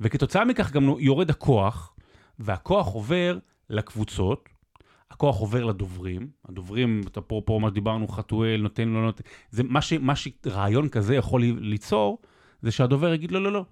[0.00, 1.94] וכתוצאה מכך גם יורד הכוח,
[2.38, 3.38] והכוח עובר
[3.70, 4.48] לקבוצות,
[5.10, 10.16] הכוח עובר לדוברים, הדוברים, אפרופו מה שדיברנו, חתואל, נותן, לא נותן, זה מה, ש, מה
[10.16, 12.18] שרעיון כזה יכול ליצור,
[12.62, 13.64] זה שהדובר יגיד, לא, לא, לא,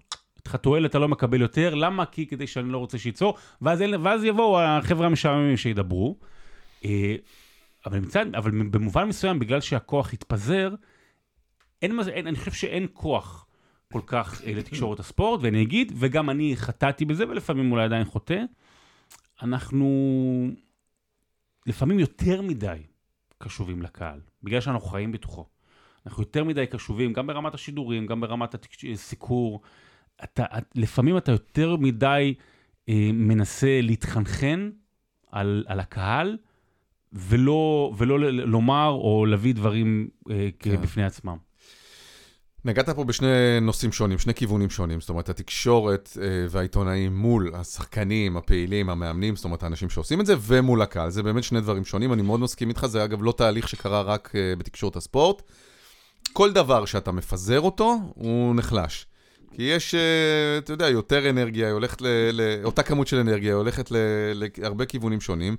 [0.46, 2.06] חתואל אתה לא מקבל יותר, למה?
[2.06, 6.16] כי כדי שאני לא רוצה שייצור, ואז, ואז יבואו החבר'ה המשעממים שידברו.
[6.84, 7.16] אה,
[7.86, 10.74] אבל, מצד, אבל במובן מסוים, בגלל שהכוח התפזר,
[11.82, 13.46] אין, אין, אני חושב שאין כוח
[13.92, 18.42] כל כך אה, לתקשורת הספורט, ואני אגיד, וגם אני חטאתי בזה, ולפעמים אולי עדיין חוטא,
[19.42, 20.50] אנחנו
[21.66, 22.82] לפעמים יותר מדי
[23.38, 25.46] קשובים לקהל, בגלל שאנחנו חיים בתוכו.
[26.06, 28.54] אנחנו יותר מדי קשובים, גם ברמת השידורים, גם ברמת
[28.92, 29.60] הסיקור.
[30.24, 32.34] אתה, לפעמים אתה יותר מדי
[32.88, 34.70] אה, מנסה להתחנחן
[35.32, 36.36] על, על הקהל,
[37.12, 40.82] ולא, ולא לומר או להביא דברים אה, כן.
[40.82, 41.36] בפני עצמם.
[42.64, 45.00] נגעת פה בשני נושאים שונים, שני כיוונים שונים.
[45.00, 50.34] זאת אומרת, התקשורת אה, והעיתונאים מול השחקנים, הפעילים, המאמנים, זאת אומרת, האנשים שעושים את זה,
[50.40, 51.10] ומול הקהל.
[51.10, 54.32] זה באמת שני דברים שונים, אני מאוד מסכים איתך, זה אגב לא תהליך שקרה רק
[54.34, 55.42] אה, בתקשורת הספורט.
[56.32, 59.06] כל דבר שאתה מפזר אותו, הוא נחלש.
[59.56, 62.06] כי יש, אה, אתה יודע, יותר אנרגיה, היא הולכת ל...
[62.32, 63.92] ל אותה כמות של אנרגיה, היא הולכת
[64.58, 65.56] להרבה כיוונים שונים.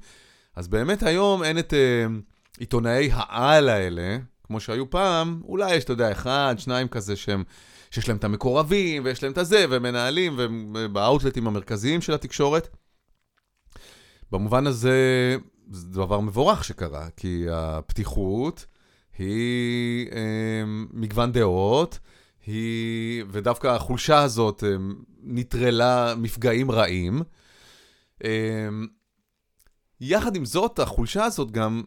[0.55, 5.93] אז באמת היום אין את uh, עיתונאי העל האלה, כמו שהיו פעם, אולי יש, אתה
[5.93, 7.43] יודע, אחד, שניים כזה שהם,
[7.91, 12.67] שיש להם את המקורבים, ויש להם את הזה, והם מנהלים, ובאאוטלטים המרכזיים של התקשורת.
[14.31, 15.35] במובן הזה,
[15.71, 18.65] זה דבר מבורך שקרה, כי הפתיחות
[19.17, 21.99] היא אה, מגוון דעות,
[22.47, 24.75] היא, ודווקא החולשה הזאת אה,
[25.23, 27.21] נטרלה מפגעים רעים.
[28.23, 28.69] אה,
[30.01, 31.83] יחד עם זאת, החולשה הזאת גם,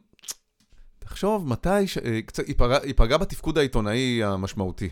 [0.98, 1.98] תחשוב מתי, ש...
[1.98, 4.88] אה, קצת, היא, פגע, היא פגעה בתפקוד העיתונאי המשמעותי.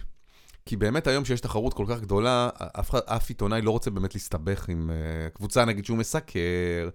[0.67, 2.49] כי באמת היום שיש תחרות כל כך גדולה,
[2.81, 4.91] אף, אף עיתונאי לא רוצה באמת להסתבך עם
[5.35, 6.89] קבוצה, נגיד, שהוא מסקר.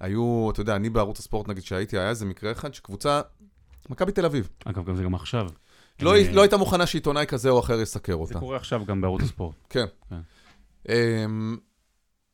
[0.00, 3.20] היו, אתה יודע, אני בערוץ הספורט, נגיד, שהייתי, היה איזה מקרה אחד שקבוצה,
[3.90, 4.48] מכבי תל אביב.
[4.64, 5.48] אגב, גם זה גם עכשיו.
[6.02, 6.34] לא, הם...
[6.34, 8.34] לא הייתה מוכנה שעיתונאי כזה או אחר יסקר אותה.
[8.34, 9.54] זה קורה עכשיו גם בערוץ הספורט.
[9.70, 9.84] כן.
[10.10, 10.20] כן.
[10.86, 10.90] Um,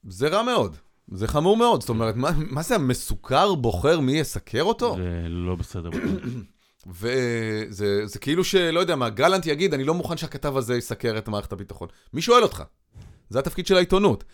[0.09, 0.77] זה רע מאוד.
[1.13, 4.97] זה חמור מאוד, זאת אומרת, מה, מה זה המסוכר בוחר מי יסקר אותו?
[4.97, 5.91] זה לא בסדר.
[6.87, 11.29] וזה זה כאילו שלא יודע מה, גלנט יגיד, אני לא מוכן שהכתב הזה יסקר את
[11.29, 11.89] מערכת הביטחון.
[12.15, 12.63] מי שואל אותך?
[13.31, 14.25] זה התפקיד של העיתונות.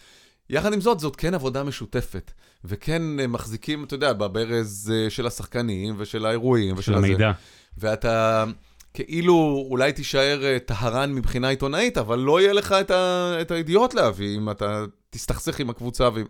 [0.50, 2.32] יחד עם זאת, זאת כן עבודה משותפת,
[2.64, 7.06] וכן אה, מחזיקים, אתה יודע, בברז אה, של השחקנים ושל האירועים ושל הזה.
[7.06, 7.32] של המידע.
[7.78, 8.44] ואתה
[8.94, 13.94] כאילו אולי תישאר אה, טהרן מבחינה עיתונאית, אבל לא יהיה לך את, ה, את הידיעות
[13.94, 16.08] להביא אם אתה תסתכסך עם הקבוצה.
[16.14, 16.22] ו...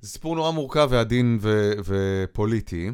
[0.00, 1.72] זה סיפור נורא מורכב ועדין ו...
[1.84, 2.90] ופוליטי.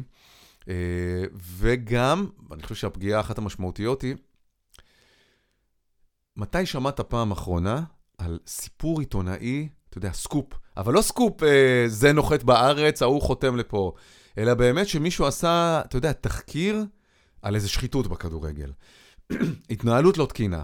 [0.69, 1.23] אה,
[1.57, 4.15] וגם, אני חושב שהפגיעה אחת המשמעותיות היא,
[6.37, 7.83] מתי שמעת פעם אחרונה
[8.17, 13.55] על סיפור עיתונאי, אתה יודע, סקופ, אבל לא סקופ, אה, זה נוחת בארץ, ההוא חותם
[13.55, 13.93] לפה,
[14.37, 16.85] אלא באמת שמישהו עשה, אתה יודע, תחקיר
[17.43, 18.71] על איזה שחיתות בכדורגל.
[19.69, 20.63] התנהלות לא תקינה,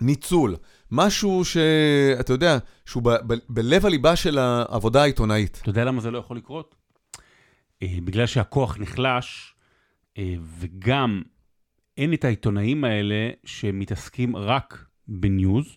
[0.00, 0.56] ניצול,
[0.90, 3.02] משהו שאתה יודע, שהוא
[3.48, 5.58] בלב הליבה של העבודה העיתונאית.
[5.62, 6.74] אתה יודע למה זה לא יכול לקרות?
[7.82, 9.54] אה, בגלל שהכוח נחלש,
[10.18, 11.22] אה, וגם
[11.96, 15.76] אין את העיתונאים האלה שמתעסקים רק בניוז,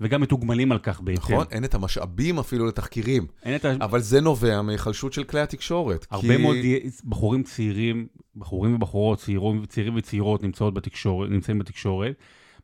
[0.00, 1.34] וגם מתוגמלים על כך בהתאם.
[1.34, 3.26] נכון, אין את המשאבים אפילו לתחקירים.
[3.42, 3.72] אין את ה...
[3.80, 6.06] אבל זה נובע מהיחלשות של כלי התקשורת.
[6.10, 6.42] הרבה כי...
[6.42, 6.56] מאוד
[7.04, 12.14] בחורים צעירים, בחורים ובחורות, צעירים, צעירים וצעירות נמצאות בתקשורת, נמצאים בתקשורת,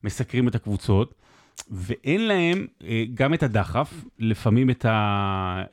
[0.05, 1.15] מסקרים את הקבוצות,
[1.71, 4.87] ואין להם אה, גם את הדחף, לפעמים את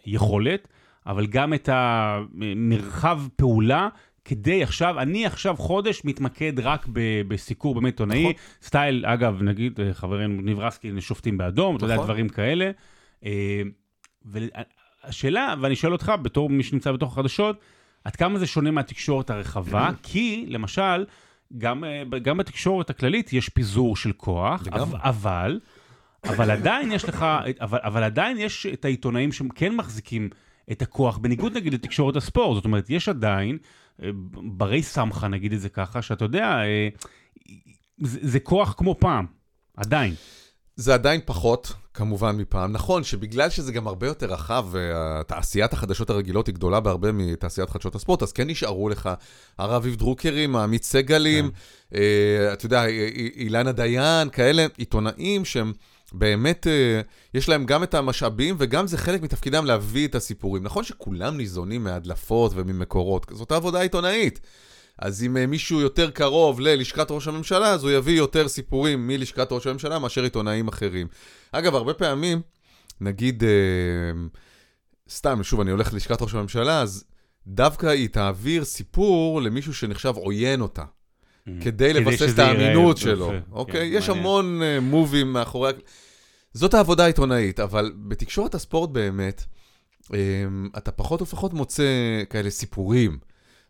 [0.05, 0.67] היכולת,
[1.05, 3.87] אבל גם את המרחב פעולה
[4.27, 8.33] כדי עכשיו, אני עכשיו חודש מתמקד רק ב, בסיקור באמת עיתונאי, נכון.
[8.61, 11.77] סטייל, אגב, נגיד, אה, חברנו נברסקי, שופטים באדום, נכון.
[11.77, 12.05] אתה יודע, נכון.
[12.05, 12.71] דברים כאלה.
[13.25, 13.61] אה,
[14.25, 17.59] והשאלה, ואני שואל אותך, בתור מי שנמצא בתוך החדשות,
[18.03, 19.89] עד כמה זה שונה מהתקשורת הרחבה?
[20.03, 21.05] כי, למשל,
[21.57, 24.63] גם, אה, גם בתקשורת הכללית יש פיזור של כוח,
[25.01, 25.59] אבל,
[26.25, 27.25] אבל עדיין יש לך,
[27.61, 30.29] אבל, אבל עדיין יש את העיתונאים שכן מחזיקים
[30.71, 33.59] את הכוח, בניגוד נגיד לתקשורת הספורט, זאת אומרת, יש עדיין, אה,
[34.33, 36.87] ברי סמכה נגיד את זה ככה, שאתה יודע, אה,
[38.01, 39.25] זה, זה כוח כמו פעם,
[39.77, 40.13] עדיין.
[40.75, 42.71] זה עדיין פחות, כמובן, מפעם.
[42.71, 47.95] נכון שבגלל שזה גם הרבה יותר רחב, ותעשיית החדשות הרגילות היא גדולה בהרבה מתעשיית חדשות
[47.95, 49.09] הספורט, אז כן נשארו לך
[49.57, 51.97] הרב אביב דרוקרים, עמית סגלים, כן.
[51.97, 52.85] אה, אתה יודע,
[53.35, 55.73] אילנה דיין, כאלה עיתונאים שהם...
[56.13, 57.01] באמת, אה,
[57.33, 60.63] יש להם גם את המשאבים וגם זה חלק מתפקידם להביא את הסיפורים.
[60.63, 64.39] נכון שכולם ניזונים מהדלפות וממקורות, זאת העבודה העיתונאית.
[64.99, 69.47] אז אם אה, מישהו יותר קרוב ללשכת ראש הממשלה, אז הוא יביא יותר סיפורים מלשכת
[69.51, 71.07] ראש הממשלה מאשר עיתונאים אחרים.
[71.51, 72.41] אגב, הרבה פעמים,
[73.01, 73.49] נגיד, אה,
[75.09, 77.03] סתם, שוב, אני הולך ללשכת ראש הממשלה, אז
[77.47, 80.83] דווקא היא תעביר סיפור למישהו שנחשב עוין אותה.
[81.47, 81.63] Mm.
[81.63, 83.87] כדי לבסס את האמינות שלו, אוקיי?
[83.87, 85.71] יש המון אה, מובים מאחורי...
[86.53, 89.45] זאת העבודה העיתונאית, אבל בתקשורת הספורט באמת,
[90.77, 91.83] אתה פחות ופחות מוצא
[92.29, 93.17] כאלה סיפורים.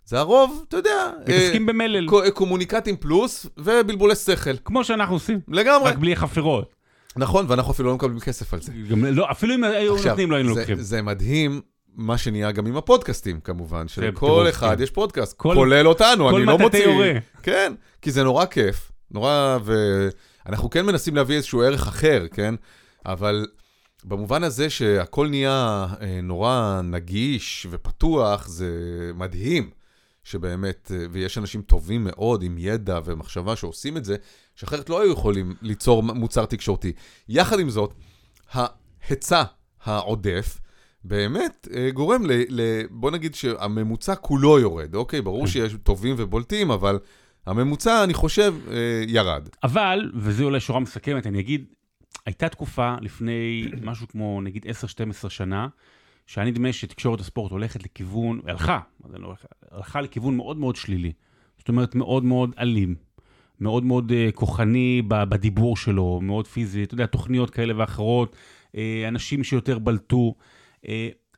[0.05, 1.11] זה הרוב, אתה יודע.
[1.21, 2.07] מתעסקים אה, במלל.
[2.33, 4.57] קומוניקטים פלוס ובלבולי שכל.
[4.65, 5.39] כמו שאנחנו עושים.
[5.47, 5.89] לגמרי.
[5.89, 6.73] רק בלי חפירות.
[7.15, 8.71] נכון, ואנחנו אפילו לא מקבלים כסף על זה.
[8.89, 10.79] גם, לא, אפילו אם היו נותנים, לא היינו זה, לוקחים.
[10.79, 11.61] זה מדהים.
[11.97, 14.83] מה שנהיה גם עם הפודקאסטים, כמובן, שלכל אחד כן.
[14.83, 16.85] יש פודקאסט, כל, כולל אותנו, אני לא מוציא.
[16.85, 17.11] כל יורה.
[17.43, 22.55] כן, כי זה נורא כיף, נורא, ואנחנו כן מנסים להביא איזשהו ערך אחר, כן?
[23.05, 23.45] אבל
[24.03, 28.71] במובן הזה שהכל נהיה אה, נורא נגיש ופתוח, זה
[29.15, 29.69] מדהים.
[30.23, 34.15] שבאמת, אה, ויש אנשים טובים מאוד עם ידע ומחשבה שעושים את זה,
[34.55, 36.91] שאחרת לא היו יכולים ליצור מוצר תקשורתי.
[37.29, 37.93] יחד עם זאת,
[38.51, 39.43] ההיצע
[39.83, 40.59] העודף,
[41.07, 42.61] באמת אה, גורם ל, ל...
[42.89, 45.21] בוא נגיד שהממוצע כולו יורד, אוקיי?
[45.21, 45.47] ברור כן.
[45.51, 46.99] שיש טובים ובולטים, אבל
[47.45, 49.49] הממוצע, אני חושב, אה, ירד.
[49.63, 51.65] אבל, וזה אולי שורה מסכמת, אני אגיד,
[52.25, 54.65] הייתה תקופה לפני משהו כמו נגיד
[55.25, 55.67] 10-12 שנה,
[56.25, 58.79] שהיה נדמה שתקשורת הספורט הולכת לכיוון, הלכה,
[59.13, 59.33] לא
[59.71, 61.11] הלכה לכיוון מאוד מאוד שלילי.
[61.57, 62.95] זאת אומרת, מאוד מאוד אלים,
[63.59, 68.35] מאוד מאוד uh, כוחני בדיבור שלו, מאוד פיזי, אתה יודע, תוכניות כאלה ואחרות,
[68.71, 70.35] uh, אנשים שיותר בלטו.
[70.87, 70.89] Uh,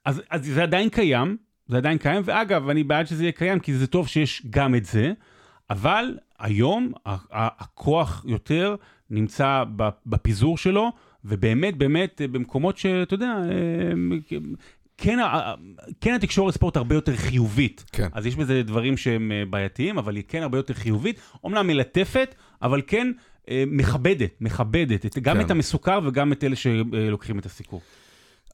[0.06, 3.74] אז, אז זה עדיין קיים, זה עדיין קיים, ואגב, אני בעד שזה יהיה קיים, כי
[3.74, 5.12] זה טוב שיש גם את זה,
[5.70, 6.92] אבל היום
[7.32, 8.76] הכוח יותר
[9.10, 9.64] נמצא
[10.06, 10.92] בפיזור שלו,
[11.26, 13.36] ובאמת, באמת, במקומות שאתה יודע,
[14.98, 15.20] כן,
[16.02, 17.86] כן התקשורת ספורט הרבה יותר חיובית.
[17.92, 18.08] כן.
[18.14, 21.20] אז יש בזה דברים שהם אה, בעייתיים, אבל היא כן הרבה יותר חיובית.
[21.44, 23.12] אומנם מלטפת, אבל כן
[23.50, 25.46] אה, מכבדת, מכבדת, גם כן.
[25.46, 27.82] את המסוכר וגם את אלה שלוקחים את הסיקור.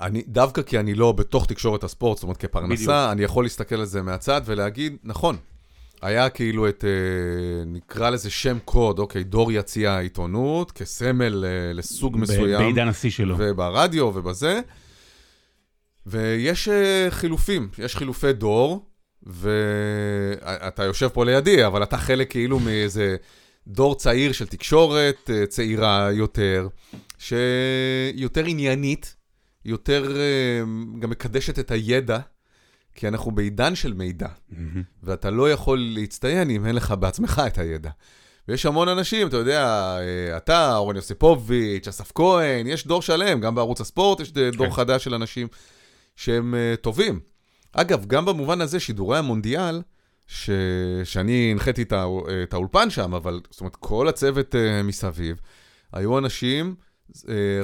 [0.01, 2.89] אני, דווקא כי אני לא בתוך תקשורת הספורט, זאת אומרת כפרנסה, בדיוק.
[3.11, 5.37] אני יכול להסתכל על זה מהצד ולהגיד, נכון,
[6.01, 12.59] היה כאילו את, אה, נקרא לזה שם קוד, אוקיי, דור יציע העיתונות, כסמל לסוג מסוים.
[12.59, 13.35] בעידן השיא שלו.
[13.39, 14.61] וברדיו ובזה.
[16.05, 16.71] ויש uh,
[17.11, 18.85] חילופים, יש חילופי דור,
[19.23, 23.15] ואתה יושב פה לידי, אבל אתה חלק כאילו מאיזה
[23.67, 26.67] דור צעיר של תקשורת, צעירה יותר,
[27.17, 29.15] שיותר עניינית,
[29.65, 32.19] יותר uh, גם מקדשת את הידע,
[32.95, 34.55] כי אנחנו בעידן של מידע, mm-hmm.
[35.03, 37.89] ואתה לא יכול להצטיין אם אין לך בעצמך את הידע.
[38.47, 39.97] ויש המון אנשים, אתה יודע,
[40.37, 44.71] אתה, אורן יוסיפוביץ', אסף כהן, יש דור שלם, גם בערוץ הספורט יש דור כן.
[44.71, 45.47] חדש של אנשים.
[46.15, 47.19] שהם uh, טובים.
[47.71, 49.81] אגב, גם במובן הזה, שידורי המונדיאל,
[50.27, 50.49] ש...
[51.03, 52.05] שאני הנחיתי את, הא...
[52.43, 55.39] את האולפן שם, אבל זאת אומרת, כל הצוות uh, מסביב,
[55.93, 56.75] היו אנשים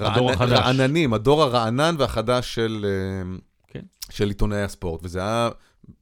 [0.01, 0.33] הדור רענ...
[0.33, 0.59] החדש.
[0.59, 3.81] רעננים, הדור הרענן והחדש של, uh, כן.
[4.09, 5.49] של עיתונאי הספורט, וזה היה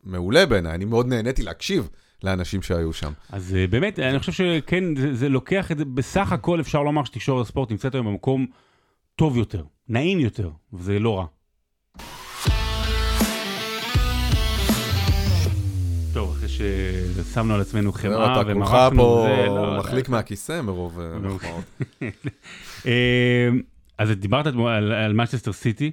[0.04, 1.90] מעולה בעיניי, אני מאוד נהניתי להקשיב.
[2.24, 3.12] לאנשים שהיו שם.
[3.30, 7.46] אז באמת, אני חושב שכן, זה, זה לוקח את זה, בסך הכל אפשר לומר שתקשורת
[7.46, 8.48] הספורט נמצאת היום במקום
[9.16, 11.26] טוב יותר, נעים יותר, וזה לא רע.
[16.60, 21.64] ששמנו על עצמנו חמאה ומרחנו, אתה כולך פה לא, מחליק מהכיסא מרוב אה, מחמאות.
[22.86, 23.50] אה,
[23.98, 25.92] אז דיברת על מנצ'סטר סיטי,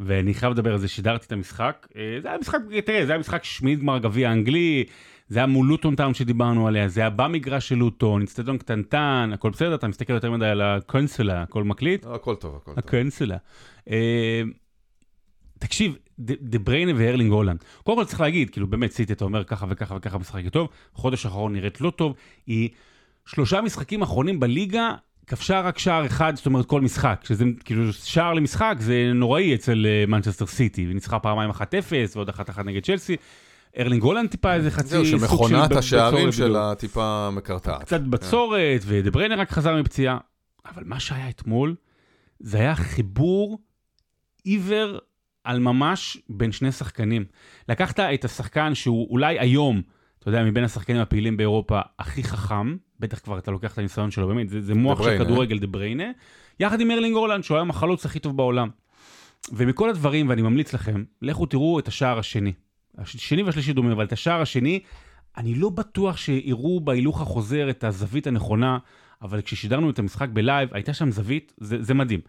[0.00, 1.86] ואני חייב לדבר על זה, שידרתי את המשחק.
[1.96, 4.84] אה, זה היה משחק, תראה, זה היה משחק שמינית גמר גביע האנגלי,
[5.28, 9.50] זה היה מול לוטון טאון שדיברנו עליה, זה היה במגרש של לוטון, אצטדיון קטנטן, הכל
[9.50, 12.06] בסדר, אתה מסתכל יותר מדי על הקונסולה, הכל מקליט?
[12.06, 12.78] הכל טוב, הכל טוב.
[12.78, 13.36] הקונסולה.
[15.64, 17.64] תקשיב, דה בריינה וארלינג הולאנד.
[17.82, 21.26] קודם כל צריך להגיד, כאילו באמת סיטי אתה אומר ככה וככה וככה משחקת טוב, חודש
[21.26, 22.14] האחרון נראית לא טוב,
[22.46, 22.68] היא
[23.26, 24.94] שלושה משחקים אחרונים בליגה,
[25.26, 29.86] כבשה רק שער אחד, זאת אומרת כל משחק, שזה כאילו שער למשחק זה נוראי אצל
[30.08, 31.54] מנצ'סטר סיטי, וניצחה פעמיים 1-0
[32.14, 33.16] ועוד 1-1 נגד צ'לסי.
[33.78, 35.18] ארלינג הולאנד טיפה איזה חצי סוג של...
[35.18, 37.82] זהו, שמכונת השערים שלה טיפה מקרטעת.
[37.82, 38.86] קצת בצורת, yeah.
[38.86, 40.18] ודה בריינה רק חזר מפציעה.
[40.66, 41.74] אבל מה שהיה אתמול,
[42.40, 43.58] זה היה חיבור
[44.44, 44.98] עיוור
[45.44, 47.24] על ממש בין שני שחקנים.
[47.68, 49.82] לקחת את השחקן שהוא אולי היום,
[50.18, 54.28] אתה יודע, מבין השחקנים הפעילים באירופה, הכי חכם, בטח כבר אתה לוקח את הניסיון שלו,
[54.28, 55.18] באמת, זה, זה מוח של.
[55.18, 56.10] כדורגל דה בריינה,
[56.60, 58.68] יחד עם ארלינג הולנד, שהוא היום החלוץ הכי טוב בעולם.
[59.52, 62.52] ומכל הדברים, ואני ממליץ לכם, לכו תראו את השער השני.
[62.98, 64.80] השני והשלישי דומה, אבל את השער השני,
[65.36, 68.78] אני לא בטוח שיראו בהילוך החוזר את הזווית הנכונה,
[69.22, 72.20] אבל כששידרנו את המשחק בלייב, הייתה שם זווית, זה, זה מדהים.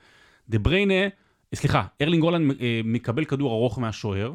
[0.50, 1.08] דה בריינה,
[1.54, 4.34] סליחה, ארלינג הולאנד אה, מקבל כדור ארוך מהשוער,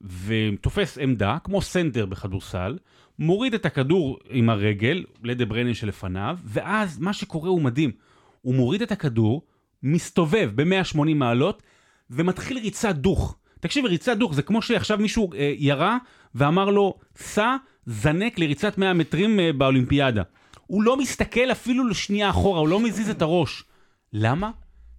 [0.00, 2.78] ותופס עמדה, כמו סנטר בכדורסל,
[3.18, 7.90] מוריד את הכדור עם הרגל לדה בריינה שלפניו, ואז מה שקורה הוא מדהים.
[8.42, 9.42] הוא מוריד את הכדור,
[9.82, 11.62] מסתובב ב-180 מעלות,
[12.10, 13.36] ומתחיל ריצה דוך.
[13.60, 15.98] תקשיב, ריצה דוך זה כמו שעכשיו מישהו אה, ירה
[16.34, 20.22] ואמר לו, סע, זנק לריצת 100 מטרים אה, באולימפיאדה.
[20.66, 23.64] הוא לא מסתכל אפילו לשנייה אחורה, הוא לא מזיז את הראש.
[24.12, 24.50] למה?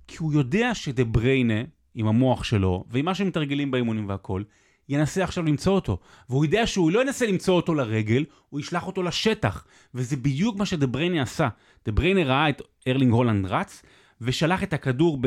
[0.09, 1.61] כי הוא יודע שדה בריינה,
[1.95, 4.43] עם המוח שלו, ועם מה שמתרגלים באימונים והכל,
[4.89, 5.97] ינסה עכשיו למצוא אותו.
[6.29, 9.65] והוא יודע שהוא לא ינסה למצוא אותו לרגל, הוא ישלח אותו לשטח.
[9.93, 11.47] וזה בדיוק מה שדה בריינה עשה.
[11.85, 13.81] דה בריינה ראה את ארלינג הולנד רץ,
[14.21, 15.19] ושלח את הכדור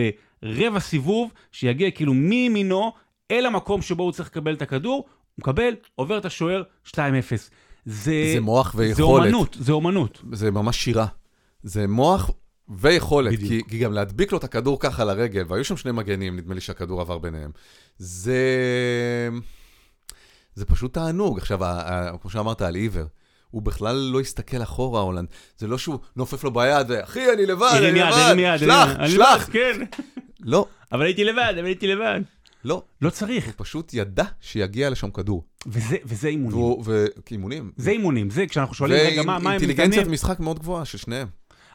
[0.43, 2.93] ברבע סיבוב, שיגיע כאילו מימינו
[3.31, 5.07] אל המקום שבו הוא צריך לקבל את הכדור, הוא
[5.39, 6.95] מקבל, עובר את השוער, 2-0.
[7.85, 9.25] זה, זה מוח זה ויכולת.
[9.25, 10.23] אומנות, זה אומנות.
[10.33, 11.07] זה ממש שירה.
[11.63, 12.31] זה מוח
[12.79, 13.39] ויכולת.
[13.39, 16.61] כי, כי גם להדביק לו את הכדור ככה לרגל, והיו שם שני מגנים, נדמה לי
[16.61, 17.51] שהכדור עבר ביניהם.
[17.99, 18.39] זה...
[20.55, 21.39] זה פשוט תענוג.
[21.39, 23.05] עכשיו, ה- ה- כמו שאמרת על עיוור,
[23.51, 25.29] הוא בכלל לא הסתכל אחורה, הולנד.
[25.59, 28.59] זה לא שהוא נופף לו ביד, אחי, אני לבד, אני הרים יד, לבד, הרים יד.
[28.59, 29.49] שלח, אני שלח.
[29.53, 29.81] כן.
[30.41, 32.21] לא, אבל הייתי לבד, אבל הייתי לבד.
[32.65, 32.83] לא.
[33.03, 33.45] לא צריך.
[33.47, 35.45] הוא פשוט ידע שיגיע לשם כדור.
[35.67, 36.59] וזה, וזה אימונים.
[36.59, 37.73] והוא- וכאימונים.
[37.77, 40.11] זה אימונים, זה כשאנחנו שואלים, רגע, מה, מה הם מתאמנים?
[40.13, 41.29] משחק מאוד גבוהה של שניהם.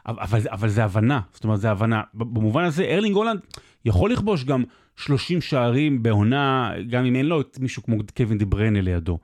[0.06, 2.02] אבל, אבל, זה הבנה, זאת אומרת, זה הבנה.
[2.14, 3.40] במובן הזה, ארלינג הולאנד
[3.84, 4.64] יכול לכבוש גם
[4.96, 9.18] 30 שערים בעונה, גם אם אין לו את מישהו כמו קווין דה בריינה לידו.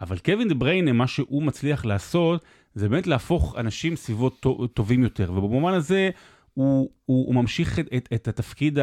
[0.00, 5.02] אבל קווין דה בריינה, מה שהוא מצליח לעשות, זה באמת להפוך אנשים סביבו טו- טובים
[5.02, 5.32] יותר.
[5.32, 6.10] ובמובן הזה,
[6.54, 8.78] הוא, הוא, הוא ממשיך את, את, את התפקיד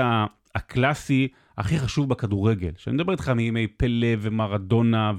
[0.56, 1.28] הקלאסי
[1.58, 2.72] הכי חשוב בכדורגל.
[2.78, 5.12] שאני מדבר איתך מימי פלא ומרדונה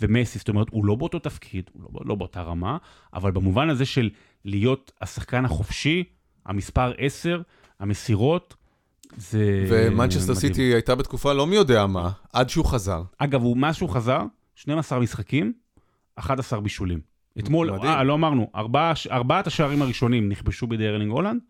[0.00, 2.76] ומסי, זאת אומרת, הוא לא באותו תפקיד, הוא לא, לא באותה רמה,
[3.14, 4.10] אבל במובן הזה של
[4.44, 6.04] להיות השחקן החופשי,
[6.46, 7.42] המספר 10,
[7.80, 8.54] המסירות,
[9.16, 10.34] זה ומנצ'סטר.
[10.34, 13.02] סיטי הייתה בתקופה לא מי יודע מה, עד שהוא חזר.
[13.18, 14.22] אגב, הוא, מאז שהוא חזר,
[14.54, 15.52] 12 משחקים,
[16.16, 17.00] 11 בישולים.
[17.38, 17.70] אתמול.
[17.70, 21.40] אה, לא אמרנו, ארבע, ארבעת השערים הראשונים נכבשו בידי ארלינג הולנד,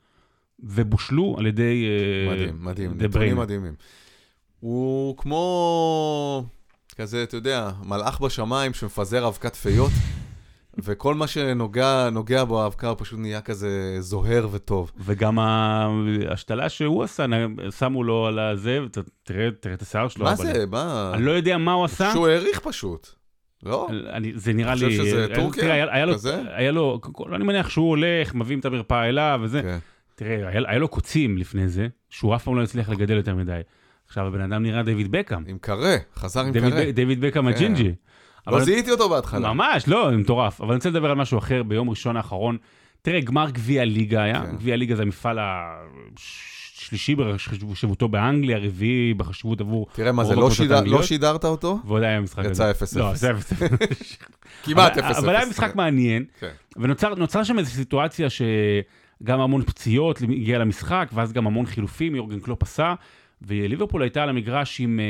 [0.60, 3.36] ובושלו על ידי אה, מדהים, מדהים, דה נתונים.
[3.36, 3.74] מדהימים.
[4.60, 6.44] הוא כמו
[6.96, 9.90] כזה, אתה יודע, מלאך בשמיים שמפזר אבקת פיות,
[10.84, 14.92] וכל מה שנוגע נוגע בו האבקה הוא פשוט נהיה כזה זוהר וטוב.
[14.98, 17.26] וגם ההשתלה שהוא עשה,
[17.78, 18.78] שמו לו על הזה,
[19.22, 20.24] תראה, תראה את השיער שלו.
[20.24, 20.64] מה אבל- זה?
[20.70, 21.10] מה?
[21.14, 22.10] אני לא יודע מה הוא עשה.
[22.12, 23.08] שהוא העריך פשוט.
[23.62, 23.88] לא?
[24.12, 24.86] אני, זה נראה לי...
[24.86, 25.62] חושב שזה אה, טורקיה?
[25.62, 26.42] תראה, היה, היה לו, כזה?
[26.52, 27.00] היה לו,
[27.34, 29.62] אני מניח שהוא הולך, מביאים את המרפאה אליו וזה.
[29.62, 29.78] כן.
[30.14, 33.60] תראה, היה, היה לו קוצים לפני זה, שהוא אף פעם לא הצליח לגדל יותר מדי.
[34.06, 35.42] עכשיו הבן אדם נראה דיוויד בקאם.
[35.46, 36.90] עם קרה, חזר עם קרה.
[36.92, 37.48] דיוויד בקאם כן.
[37.48, 37.92] הג'ינג'י.
[38.46, 39.52] לא זיהיתי אותו בהתחלה.
[39.52, 40.60] ממש, לא, מטורף.
[40.60, 42.56] אבל אני רוצה לדבר על משהו אחר ביום ראשון האחרון.
[43.02, 44.56] תראה, גמר גביע הליגה היה, כן.
[44.56, 49.86] גביע הליגה זה המפעל השלישי בחשיבותו באנגליה, הרביעי בחשיבות עבור...
[49.92, 50.80] תראה מה זה, לא שידר-.
[50.86, 51.78] לא שידרת אותו?
[51.86, 52.88] ועוד היה משחק יצא גדול.
[52.88, 52.98] 0-0.
[52.98, 53.34] לא, זה 0-0.
[54.64, 55.18] כמעט 0-0.
[55.18, 56.50] אבל- היה משחק מעניין, כן.
[56.76, 62.62] ונוצר שם איזו סיטואציה שגם המון פציעות הגיע למשחק, ואז גם המון חילופים, יורגן קלופ
[62.62, 62.94] עשה,
[63.42, 65.04] וליברפול הייתה על המגרש עם, אה,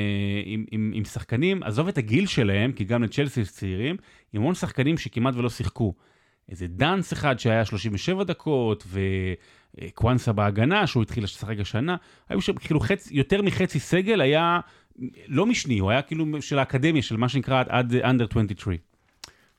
[0.45, 3.97] עם, עם, עם שחקנים, עזוב את הגיל שלהם, כי גם לצ'לסי צעירים,
[4.33, 5.95] עם המון שחקנים שכמעט ולא שיחקו.
[6.49, 8.87] איזה דאנס אחד שהיה 37 דקות,
[9.77, 11.97] וקוואנסה בהגנה, שהוא התחיל לשחק השנה,
[12.29, 14.61] היו שם כאילו חצי, יותר מחצי סגל היה
[15.29, 18.77] לא משני, הוא היה כאילו של האקדמיה, של מה שנקרא עד אנדר 23.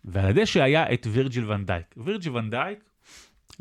[0.05, 1.85] ועל הדשא היה את וירג'יל ון דייק.
[1.97, 2.79] וירג'יל ון דייק,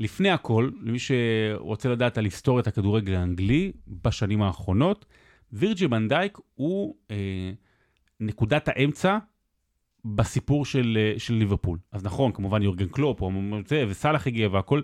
[0.00, 5.06] לפני הכל, למי שרוצה לדעת על היסטוריית הכדורגל האנגלי בשנים האחרונות,
[5.52, 7.16] וירג'יל ון דייק הוא אה,
[8.20, 9.18] נקודת האמצע
[10.04, 11.78] בסיפור של, אה, של ליברפול.
[11.92, 13.22] אז נכון, כמובן יורגן קלופ,
[13.88, 14.80] וסאלח הגיע והכל.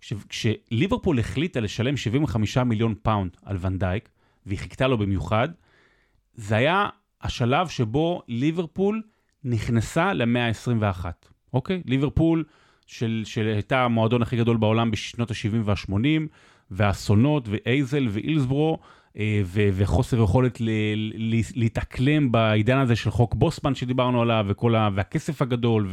[0.00, 4.08] כש, כשליברפול החליטה לשלם 75 מיליון פאונד על ון דייק,
[4.46, 5.48] והיא חיכתה לו במיוחד,
[6.34, 6.88] זה היה
[7.22, 9.02] השלב שבו ליברפול
[9.44, 11.04] נכנסה למאה ה-21,
[11.52, 11.82] אוקיי?
[11.86, 12.44] ליברפול,
[12.90, 15.94] של, שהייתה המועדון הכי גדול בעולם בשנות ה-70 וה-80,
[16.70, 18.78] והאסונות, ואייזל ואילסברו,
[19.18, 20.70] אה, ו- וחוסר יכולת ל-
[21.16, 25.88] ל- להתאקלם בעידן הזה של חוק בוסמן שדיברנו עליו, וכל ה- והכסף הגדול,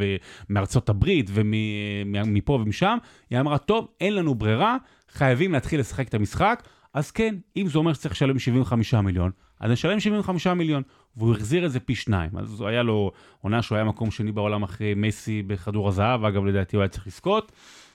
[0.50, 2.98] ומארצות הברית, ומפה ומשם,
[3.30, 4.78] היא אמרה, טוב, אין לנו ברירה,
[5.12, 6.64] חייבים להתחיל לשחק את המשחק.
[6.94, 10.84] אז כן, אם זה אומר שצריך לשלם 75 מיליון, אז נשלם 75 מיליון.
[11.18, 12.38] והוא החזיר את זה פי שניים.
[12.38, 13.12] אז היה לו
[13.42, 17.08] עונה שהוא היה מקום שני בעולם אחרי מסי בכדור הזהב, אגב, לדעתי הוא היה צריך
[17.08, 17.52] לזכות,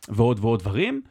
[0.09, 1.03] ועוד ועוד דברים.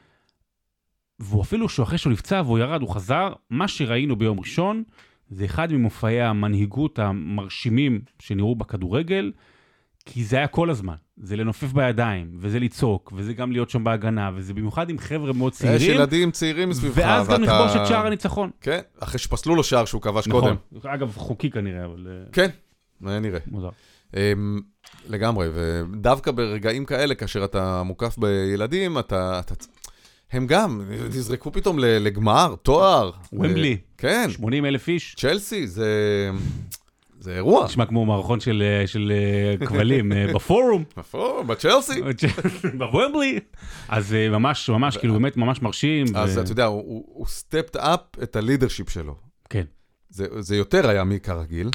[1.19, 4.83] והוא אפילו, אחרי שהוא נפצע והוא ירד, הוא חזר, מה שראינו ביום ראשון,
[5.29, 9.31] זה אחד ממופעי המנהיגות המרשימים שנראו בכדורגל,
[10.05, 10.95] כי זה היה כל הזמן.
[11.17, 15.53] זה לנופף בידיים, וזה לצעוק, וזה גם להיות שם בהגנה, וזה במיוחד עם חבר'ה מאוד
[15.53, 15.77] צעירים.
[15.77, 18.49] יש ילדים צעירים מסביבך, ואז גם לכבוש את שער הניצחון.
[18.61, 20.41] כן, אחרי שפסלו לו שער שהוא כבש נכון.
[20.41, 20.93] קודם.
[20.93, 22.07] אגב, חוקי כנראה, אבל...
[22.09, 22.49] אה, כן,
[23.01, 23.39] נראה.
[23.47, 23.69] מוזר.
[24.15, 24.59] אמ,
[25.09, 29.39] לגמרי, ודווקא ברגעים כאלה, כאשר אתה מוקף בילדים, אתה...
[29.39, 29.53] אתה...
[30.31, 33.11] הם גם, נזרקו פתאום לגמר, תואר.
[33.33, 33.71] ומבלי.
[33.71, 35.15] אה, כן, 80 אלף איש.
[35.15, 36.31] צ'לסי, זה...
[37.21, 37.65] זה אירוע.
[37.65, 39.11] נשמע כמו מערכון של, אה, של
[39.61, 41.43] אה, כבלים אה, בפורום, איפה?
[41.47, 42.01] בצ'לסי?
[42.77, 43.39] בוומבלי.
[43.89, 46.05] אז ממש, ממש, כאילו באמת ממש מרשים.
[46.15, 49.15] אז אתה יודע, הוא- סטפט אפ את הלידרשיפ שלו.
[49.49, 49.63] כן.
[50.09, 51.69] זה, זה יותר היה מכרגיל,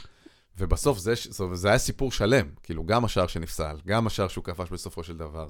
[0.59, 1.12] ובסוף זה,
[1.53, 2.47] זה, היה סיפור שלם.
[2.62, 5.49] כאילו, גם השער שנפסל, גם השער שהוא כבש בסופו של דבר.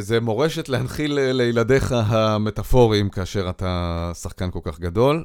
[0.00, 5.24] זה מורשת להנחיל לילדיך המטאפוריים כאשר אתה שחקן כל כך גדול.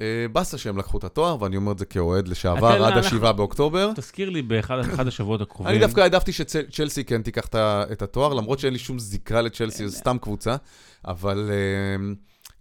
[0.00, 3.32] אה, באסה שהם לקחו את התואר, ואני אומר את זה כאוהד לשעבר עד אנחנו- ה-7
[3.32, 3.92] באוקטובר.
[3.96, 5.66] תזכיר לי באחד אחד השבועות הקרובים.
[5.74, 7.46] אני דווקא העדפתי שצ'לסי כן תיקח
[7.92, 10.56] את התואר, למרות שאין לי שום זיקה לצ'לסי, זו סתם קבוצה,
[11.06, 12.12] אבל אה,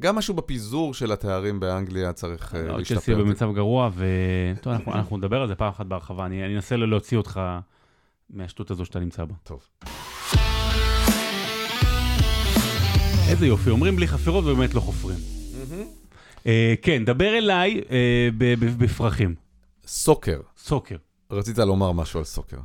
[0.02, 3.16] גם משהו בפיזור של התארים באנגליה צריך אה, לא, צ'לסי להשתפר.
[3.16, 6.26] במצב גרוע, וטוב, אנחנו- אנחנו נדבר על זה פעם אחת בהרחבה.
[6.26, 7.40] אני אנסה להוציא אותך
[8.30, 9.34] מהשטות הזו שאתה נמצא בה.
[9.44, 9.60] טוב.
[13.30, 15.37] איזה יופי, אומרים בלי חפירות ובאמת לא חופרים.
[16.48, 19.36] אה, כן, דבר אליי אה, בפרחים.
[19.86, 20.96] סוקר, סוקר.
[21.32, 22.58] רצית לומר משהו על soccer.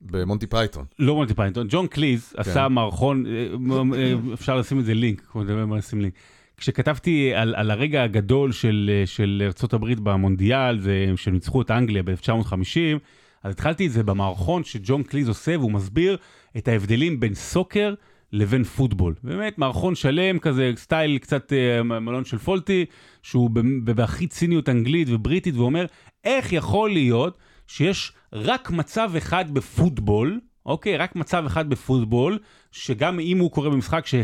[0.00, 0.84] במונטי פייתון.
[0.98, 5.66] לא מונטי פייתון, ג'ון קליז עשה מערכון, אה, אפשר לשים את זה לינק, כמו נדבר
[5.66, 6.14] מה לשים לינק.
[6.56, 10.80] כשכתבתי על, על הרגע הגדול של, של ארה"ב במונדיאל,
[11.16, 12.98] שהם ניצחו את אנגליה ב-1950,
[13.42, 16.16] אז התחלתי את זה במערכון שג'ון קליז עושה, והוא מסביר
[16.56, 17.94] את ההבדלים בין soccer
[18.32, 19.14] לבין פוטבול.
[19.22, 22.84] באמת, מערכון שלם כזה, סטייל קצת אה, מלון של פולטי,
[23.22, 23.50] שהוא
[23.84, 25.86] בהכי ציניות אנגלית ובריטית, ואומר,
[26.24, 30.96] איך יכול להיות שיש רק מצב אחד בפוטבול, אוקיי?
[30.96, 32.38] רק מצב אחד בפוטבול,
[32.72, 34.14] שגם אם הוא קורה במשחק, ש...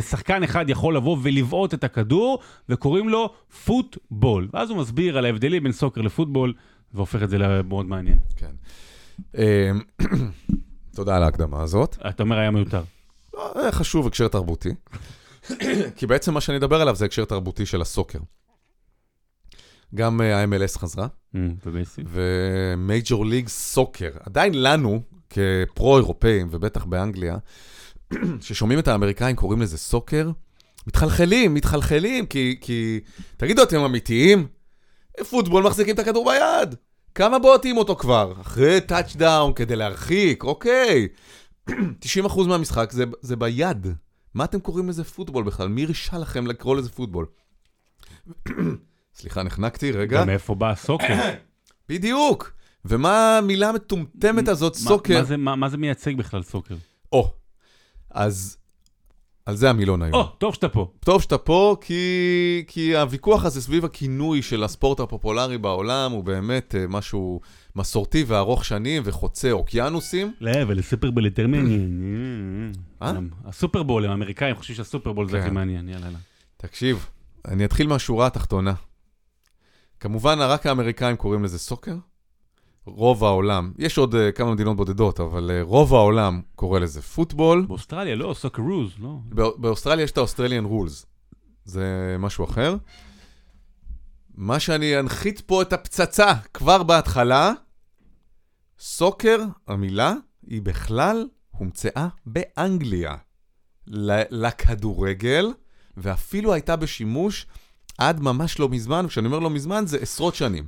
[0.00, 2.38] שחקן אחד יכול לבוא ולבעוט את הכדור,
[2.68, 3.34] וקוראים לו
[3.64, 4.48] פוטבול.
[4.52, 6.52] ואז הוא מסביר על ההבדלים בין סוקר לפוטבול,
[6.94, 8.18] והופך את זה למאוד מעניין.
[8.36, 8.54] כן.
[9.38, 9.70] אה,
[10.96, 11.96] תודה על ההקדמה הזאת.
[12.08, 12.82] אתה אומר היה מיותר.
[13.34, 14.74] לא, חשוב הקשר תרבותי.
[15.96, 18.18] כי בעצם מה שאני אדבר עליו זה הקשר תרבותי של ה soccer.
[19.94, 22.02] גם אה, ה-MLS חזרה, ובייסי.
[22.06, 24.10] ו Major League Soccer.
[24.20, 27.36] עדיין לנו, כפרו-אירופאים, ובטח באנגליה,
[28.40, 30.30] ששומעים את האמריקאים קוראים לזה soccer,
[30.86, 33.00] מתחלחלים, מתחלחלים, כי, כי...
[33.36, 34.46] תגידו, אתם אמיתיים?
[35.30, 36.74] פוטבול מחזיקים את הכדור ביד.
[37.14, 38.32] כמה בועטים אותו כבר?
[38.40, 41.08] אחרי טאצ'דאון כדי להרחיק, אוקיי.
[41.68, 41.74] 90%
[42.48, 43.86] מהמשחק זה, זה ביד.
[44.34, 45.68] מה אתם קוראים לזה פוטבול בכלל?
[45.68, 47.26] מי הרשה לכם לקרוא לזה פוטבול?
[49.18, 50.20] סליחה, נחנקתי, רגע.
[50.22, 51.14] ומאיפה בא הסוקר?
[51.88, 52.52] בדיוק.
[52.84, 55.18] ומה המילה המטומטמת הזאת, מה- סוקר?
[55.18, 56.74] מה זה- מה מה זה מייצג בכלל סוקר?
[57.12, 57.32] או.
[58.10, 58.56] אז
[59.46, 60.14] על זה המילון היום.
[60.14, 60.92] או, טוב שאתה פה.
[61.00, 66.74] טוב שאתה פה, כי, כי הוויכוח הזה סביב הכינוי של הספורט הפופולרי בעולם הוא באמת
[66.74, 67.40] אה, משהו
[67.76, 70.32] מסורתי וארוך שנים וחוצה אוקיינוסים.
[70.40, 72.72] לא, אבל הסופרבול יותר מעניין.
[73.02, 73.12] אה?
[73.44, 75.42] הסופרבול, הם האמריקאים חושבים שהסופרבול זה כן.
[75.42, 76.06] הכי מעניין, יאללה.
[76.06, 76.18] יאללה.
[76.56, 77.06] תקשיב,
[77.48, 78.74] אני אתחיל מהשורה התחתונה.
[80.00, 81.94] כמובן, רק האמריקאים קוראים לזה soccer.
[82.86, 87.64] רוב העולם, יש עוד uh, כמה מדינות בודדות, אבל uh, רוב העולם קורא לזה פוטבול.
[87.68, 89.16] באוסטרליה לא, Socceroos, לא.
[89.24, 91.06] בא- באוסטרליה יש את ה Australian rules,
[91.64, 92.76] זה משהו אחר.
[94.34, 97.52] מה שאני אנחית פה את הפצצה כבר בהתחלה,
[98.78, 100.14] סוקר, המילה,
[100.46, 103.14] היא בכלל הומצאה באנגליה.
[104.30, 105.52] לכדורגל,
[105.96, 107.46] ואפילו הייתה בשימוש
[107.98, 110.66] עד ממש לא מזמן, וכשאני אומר לא מזמן זה עשרות שנים.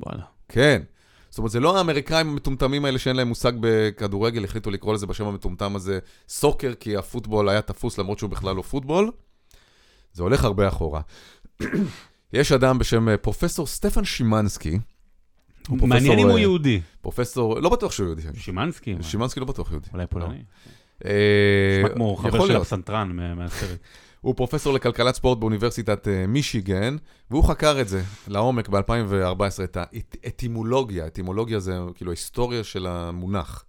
[0.00, 0.24] וואלה.
[0.48, 0.82] כן.
[1.30, 5.24] זאת אומרת, זה לא האמריקאים המטומטמים האלה שאין להם מושג בכדורגל, החליטו לקרוא לזה בשם
[5.26, 5.98] המטומטם הזה
[6.28, 9.10] סוקר, כי הפוטבול היה תפוס למרות שהוא בכלל לא פוטבול.
[10.12, 11.00] זה הולך הרבה אחורה.
[12.32, 14.78] יש אדם בשם אה, פרופסור סטפן שימנסקי.
[15.68, 16.80] מעניין אם הוא אה, יהודי.
[17.00, 18.22] פרופסור, לא בטוח שהוא יהודי.
[18.34, 18.96] שימנסקי?
[19.02, 19.88] שימנסקי לא בטוח יהודי.
[19.92, 20.42] אולי פולני.
[21.04, 21.10] אה,
[21.84, 22.56] נשמע כמו חבר של.
[22.56, 23.78] הפסנתרן מה- מהסרט.
[24.20, 26.96] הוא פרופסור לכלכלת ספורט באוניברסיטת אה, מישיגן,
[27.30, 33.64] והוא חקר את זה לעומק ב-2014, את האטימולוגיה, אטימולוגיה זה כאילו ההיסטוריה של המונח.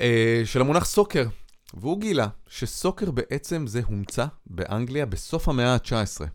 [0.00, 1.26] אה, של המונח סוקר.
[1.74, 6.26] והוא גילה שסוקר בעצם זה הומצא באנגליה בסוף המאה ה-19,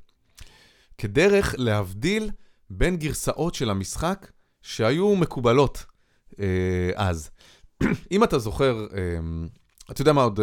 [0.98, 2.32] כדרך להבדיל
[2.70, 4.32] בין גרסאות של המשחק
[4.62, 5.86] שהיו מקובלות
[6.40, 7.30] אה, אז.
[8.12, 8.88] אם אתה זוכר,
[9.92, 10.40] אתה יודע מה עוד,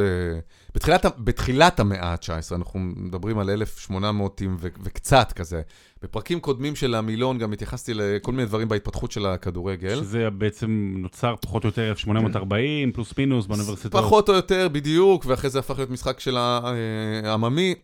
[0.74, 5.62] בתחילת, בתחילת המאה ה-19, אנחנו מדברים על 1800 ו- וקצת כזה,
[6.02, 9.96] בפרקים קודמים של המילון גם התייחסתי לכל מיני דברים בהתפתחות של הכדורגל.
[9.96, 14.04] שזה בעצם נוצר פחות או יותר 1840, פלוס מינוס באוניברסיטאות.
[14.04, 17.74] פחות או יותר, בדיוק, ואחרי זה הפך להיות משחק של העממי.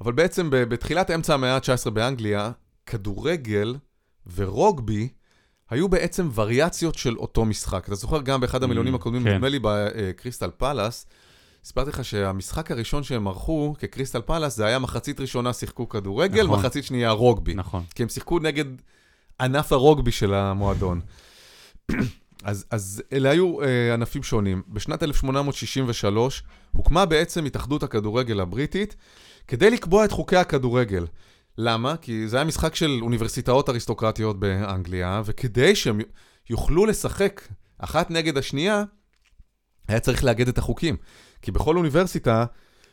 [0.00, 2.50] אבל בעצם בתחילת אמצע המאה ה-19 באנגליה,
[2.86, 3.76] כדורגל
[4.34, 5.08] ורוגבי
[5.70, 7.84] היו בעצם וריאציות של אותו משחק.
[7.86, 9.34] אתה זוכר גם באחד המילונים mm, הקודמים, כן.
[9.34, 11.06] נדמה לי בקריסטל פלאס,
[11.66, 16.58] סיפרתי לך שהמשחק הראשון שהם ערכו כקריסטל פלאס, זה היה מחצית ראשונה שיחקו כדורגל, נכון.
[16.58, 17.54] מחצית שנייה רוגבי.
[17.54, 17.84] נכון.
[17.94, 18.64] כי הם שיחקו נגד
[19.40, 21.00] ענף הרוגבי של המועדון.
[22.44, 24.62] אז, אז אלה היו אה, ענפים שונים.
[24.68, 26.42] בשנת 1863
[26.72, 28.96] הוקמה בעצם התאחדות הכדורגל הבריטית
[29.48, 31.06] כדי לקבוע את חוקי הכדורגל.
[31.58, 31.96] למה?
[31.96, 36.00] כי זה היה משחק של אוניברסיטאות אריסטוקרטיות באנגליה, וכדי שהם
[36.50, 37.48] יוכלו לשחק
[37.78, 38.84] אחת נגד השנייה,
[39.88, 40.96] היה צריך לאגד את החוקים.
[41.46, 42.44] כי בכל אוניברסיטה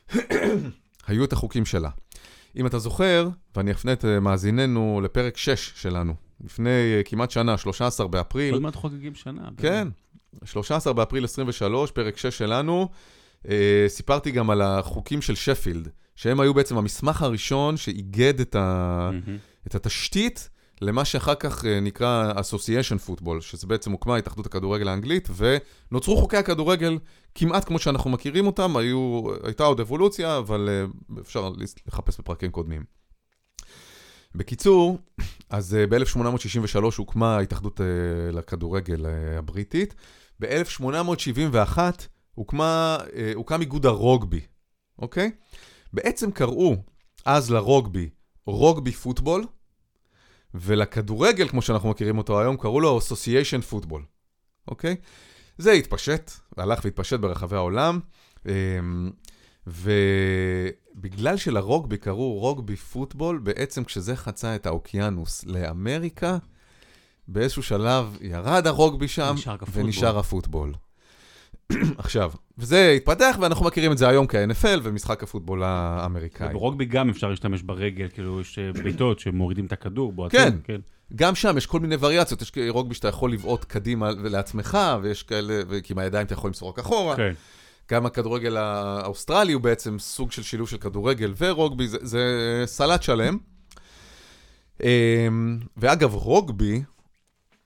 [1.07, 1.89] היו את החוקים שלה.
[2.55, 6.13] אם אתה זוכר, ואני אפנה את אה, מאזיננו לפרק 6 שלנו,
[6.45, 8.53] לפני uh, כמעט שנה, 13 באפריל.
[8.53, 9.49] עוד מעט חוגגים שנה.
[9.57, 9.87] כן,
[10.45, 12.89] 13 באפריל 23, פרק 6 שלנו,
[13.43, 13.47] uh,
[13.87, 19.09] סיפרתי גם על החוקים של שפילד, שהם היו בעצם המסמך הראשון שאיגד את, ה...
[19.13, 19.67] mm-hmm.
[19.67, 20.49] את התשתית
[20.83, 26.37] למה שאחר כך אה, נקרא Association Football, שזה בעצם הוקמה התאחדות הכדורגל האנגלית, ונוצרו חוקי
[26.37, 26.99] הכדורגל
[27.35, 31.51] כמעט כמו שאנחנו מכירים אותם, היו, הייתה עוד אבולוציה, אבל אה, אפשר
[31.87, 32.83] לחפש בפרקים קודמים.
[34.35, 34.97] בקיצור,
[35.49, 37.81] אז אה, ב-1863 הוקמה ההתאחדות
[38.33, 39.05] לכדורגל
[39.37, 39.95] הבריטית,
[40.39, 41.79] ב-1871
[43.35, 44.41] הוקם איגוד הרוגבי,
[44.99, 45.31] אוקיי?
[45.93, 46.75] בעצם קראו
[47.25, 48.09] אז לרוגבי
[48.45, 49.45] רוגבי פוטבול,
[50.53, 54.01] ולכדורגל, כמו שאנחנו מכירים אותו היום, קראו לו Association Football,
[54.67, 54.95] אוקיי?
[55.57, 57.99] זה התפשט, הלך והתפשט ברחבי העולם,
[58.45, 59.11] אמ,
[59.67, 66.37] ובגלל שלרוגבי קראו רוגבי פוטבול, בעצם כשזה חצה את האוקיינוס לאמריקה,
[67.27, 69.35] באיזשהו שלב ירד הרוגבי שם,
[69.73, 70.73] ונשאר הפוטבול.
[71.97, 76.47] עכשיו, וזה התפתח, ואנחנו מכירים את זה היום כ-NFL ומשחק הפוטבול האמריקאי.
[76.47, 80.39] וברוגבי גם אפשר להשתמש ברגל, כאילו יש אה, בעיטות שמורידים את הכדור, בועטים.
[80.39, 80.81] כן, כן.
[81.15, 85.61] גם שם יש כל מיני וריאציות, יש רוגבי שאתה יכול לבעוט קדימה לעצמך, ויש כאלה,
[85.83, 87.15] כי עם הידיים אתה יכול למסור רק אחורה.
[87.15, 87.33] כן.
[87.91, 92.23] גם הכדורגל האוסטרלי הוא בעצם סוג של שילוב של כדורגל ורוגבי, זה, זה
[92.65, 93.37] סלט שלם.
[94.83, 96.83] אמ, ואגב, רוגבי,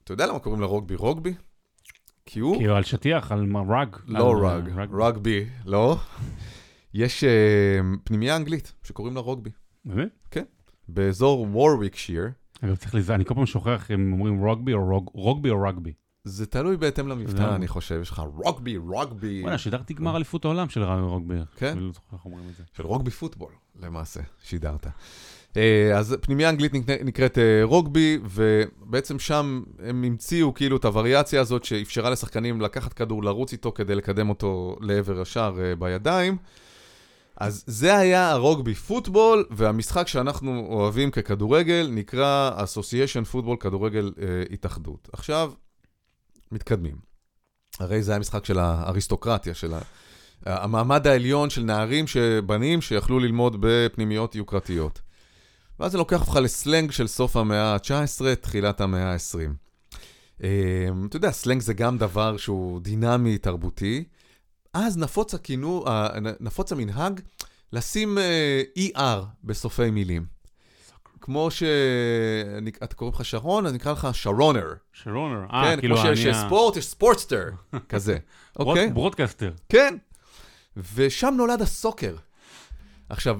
[0.03, 1.33] אתה יודע למה קוראים לרוגבי רוגבי?
[2.27, 2.57] כי הוא...
[2.57, 3.95] כי הוא על שטיח, על rug.
[4.07, 5.97] לא rug, רגבי, לא.
[6.93, 7.27] יש uh,
[8.03, 9.49] פנימייה אנגלית שקוראים לה רוגבי.
[9.85, 10.09] באמת?
[10.31, 10.43] כן.
[10.87, 12.29] באזור וורוויקשיר.
[12.61, 15.93] אגב, צריך לזה, אני כל פעם שוכח אם אומרים רוגבי או רוג, רוגבי או רגבי.
[16.23, 17.99] זה תלוי בהתאם למבטא, אני חושב.
[18.01, 19.41] יש לך רוגבי, רוגבי.
[19.41, 21.35] וואלה, שידרתי גמר אליפות העולם של רוגבי.
[21.55, 21.77] כן?
[21.77, 21.91] לא
[22.73, 24.87] של רוגבי פוטבול, למעשה, שידרת.
[25.57, 31.63] אה, אז פנימיה אנגלית נקראת אה, רוגבי, ובעצם שם הם המציאו כאילו את הווריאציה הזאת
[31.63, 36.37] שאפשרה לשחקנים לקחת כדור, לרוץ איתו כדי לקדם אותו לעבר השער אה, בידיים.
[37.37, 45.09] אז זה היה הרוגבי פוטבול, והמשחק שאנחנו אוהבים ככדורגל נקרא Association פוטבול כדורגל אה, התאחדות.
[45.13, 45.51] עכשיו,
[46.51, 46.95] מתקדמים.
[47.79, 49.73] הרי זה היה משחק של האריסטוקרטיה, של
[50.45, 52.05] המעמד העליון של נערים,
[52.45, 55.01] בנים שיכלו ללמוד בפנימיות יוקרתיות.
[55.79, 59.39] ואז זה לוקח אותך לסלנג של סוף המאה ה-19, תחילת המאה ה-20.
[60.43, 60.47] אמ,
[61.09, 64.03] אתה יודע, סלנג זה גם דבר שהוא דינמי, תרבותי.
[64.73, 65.85] אז נפוץ, הכינו,
[66.39, 67.19] נפוץ המנהג
[67.73, 68.17] לשים
[68.77, 70.25] ER בסופי מילים.
[71.21, 71.63] כמו ש...
[72.83, 74.73] אתה קורא לך שרון, אז נקרא לך שרונר.
[74.93, 76.03] שרונר, אה, כן, כאילו אני...
[76.03, 77.45] כן, כמו שיש ספורט, יש sportster,
[77.89, 78.17] כזה,
[78.59, 78.89] אוקיי?
[78.89, 79.51] broadcaster.
[79.69, 79.97] כן,
[80.95, 82.15] ושם נולד ה soccer.
[83.09, 83.37] עכשיו,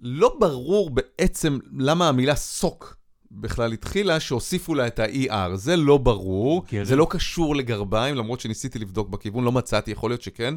[0.00, 2.96] לא ברור בעצם למה המילה sock
[3.30, 5.54] בכלל התחילה, שהוסיפו לה את ה-ER.
[5.54, 6.84] זה לא ברור, כן.
[6.84, 10.54] זה לא קשור לגרביים, למרות שניסיתי לבדוק בכיוון, לא מצאתי, יכול להיות שכן,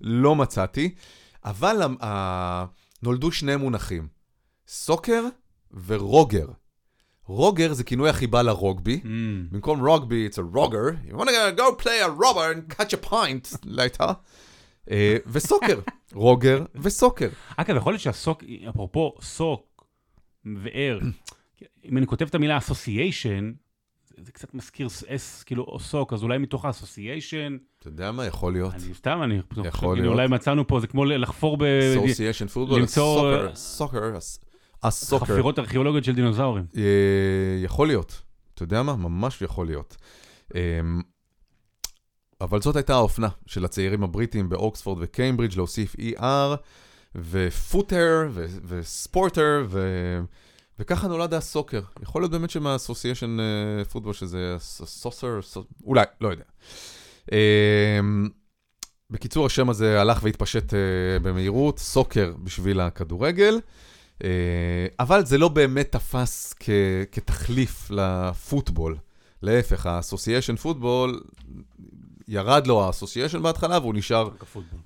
[0.00, 0.94] לא מצאתי.
[1.44, 2.04] אבל uh,
[3.02, 4.08] נולדו שני מונחים,
[4.68, 5.24] סוקר
[5.86, 6.46] ורוגר.
[7.26, 9.00] רוגר זה כינוי החיבה לרוגבי.
[9.02, 9.06] Mm.
[9.52, 11.10] במקום רוגבי, it's a rogger.
[11.10, 14.12] You want to go play a robber and catch a pint, later.
[14.90, 15.80] אה, וסוקר,
[16.14, 17.28] רוגר וסוקר.
[17.56, 19.84] אגב, יכול להיות שהסוק, אפרופו סוק
[20.64, 20.98] וער,
[21.84, 23.52] אם אני כותב את המילה אסוסיישן,
[24.18, 27.56] זה קצת מזכיר אס, כאילו, או סוק, אז אולי מתוך האסוסיישן.
[27.78, 28.74] אתה יודע מה, יכול להיות.
[28.74, 30.14] אני סתם, אני פתאום יכול חושב, כאילו, להיות.
[30.14, 31.62] אולי מצאנו פה, זה כמו לחפור ב...
[31.64, 34.16] אסוסיישן פוטבול, למצוא- סוקר,
[34.82, 35.24] הסוקר.
[35.24, 36.64] חפירות ארכיאולוגיות של דינוזאורים.
[36.76, 36.82] אה,
[37.64, 38.22] יכול להיות.
[38.54, 38.96] אתה יודע מה?
[38.96, 39.96] ממש יכול להיות.
[42.42, 46.56] אבל זאת הייתה האופנה של הצעירים הבריטים באוקספורד וקיימברידג' להוסיף ER
[47.14, 48.28] ופוטר
[48.68, 49.80] וספורטר ו...
[50.78, 51.80] וככה נולד הסוקר.
[52.02, 53.36] יכול להיות באמת שמהאסוסיישן
[53.90, 55.40] פוטבול שזה סוסר,
[55.84, 56.44] אולי, לא יודע.
[57.32, 58.28] אמ,
[59.10, 60.78] בקיצור, השם הזה הלך והתפשט אה,
[61.22, 63.60] במהירות, סוקר בשביל הכדורגל.
[64.24, 66.70] אה, אבל זה לא באמת תפס כ-
[67.12, 68.96] כתחליף לפוטבול.
[69.42, 71.20] להפך, האסוסיישן פוטבול,
[72.32, 74.28] ירד לו האסוסיישן בהתחלה והוא נשאר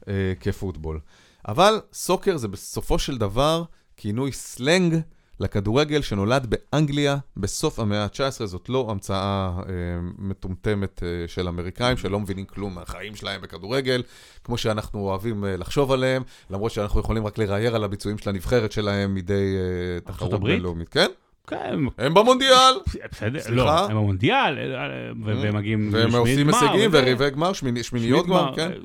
[0.08, 1.00] אה, כפוטבול.
[1.48, 3.62] אבל סוקר זה בסופו של דבר
[3.96, 5.00] כינוי סלנג
[5.40, 9.72] לכדורגל שנולד באנגליה בסוף המאה ה-19, זאת לא המצאה אה,
[10.18, 14.02] מטומטמת אה, של אמריקאים שלא מבינים כלום מהחיים שלהם בכדורגל,
[14.44, 18.72] כמו שאנחנו אוהבים אה, לחשוב עליהם, למרות שאנחנו יכולים רק לראייר על הביצועים של הנבחרת
[18.72, 20.40] שלהם מדי אה, תחרות?
[20.40, 20.88] בינלאומית.
[20.88, 21.10] כן?
[21.46, 22.74] כן, הם במונדיאל!
[23.12, 23.40] בסדר?
[23.50, 24.86] לא, הם במונדיאל, אה,
[25.24, 26.90] ו- והם מגיעים והם עושים הישגים.
[26.92, 28.70] וריבי גמר, שמיני- שמיניות גמר, כן?
[28.72, 28.76] אה,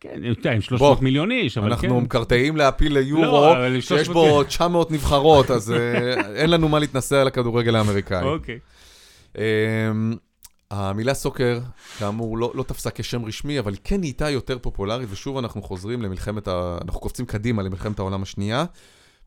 [0.00, 1.72] כן, אתה עם 300 מיליון איש, אבל כן.
[1.72, 5.76] אנחנו מקרטעים להפיל לא, ליורו, שיש 300 בו 900 נבחרות, אז אה,
[6.40, 8.22] אין לנו מה להתנסה על הכדורגל האמריקאי.
[8.24, 8.58] אוקיי.
[9.38, 9.42] אמ,
[10.70, 11.58] המילה סוקר,
[11.98, 16.48] כאמור, לא, לא תפסה כשם רשמי, אבל כן נהייתה יותר פופולרית, ושוב אנחנו חוזרים למלחמת
[16.48, 16.78] ה...
[16.84, 18.64] אנחנו קופצים קדימה למלחמת העולם השנייה.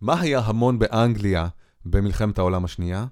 [0.01, 1.47] מה היה המון באנגליה
[1.85, 3.05] במלחמת העולם השנייה?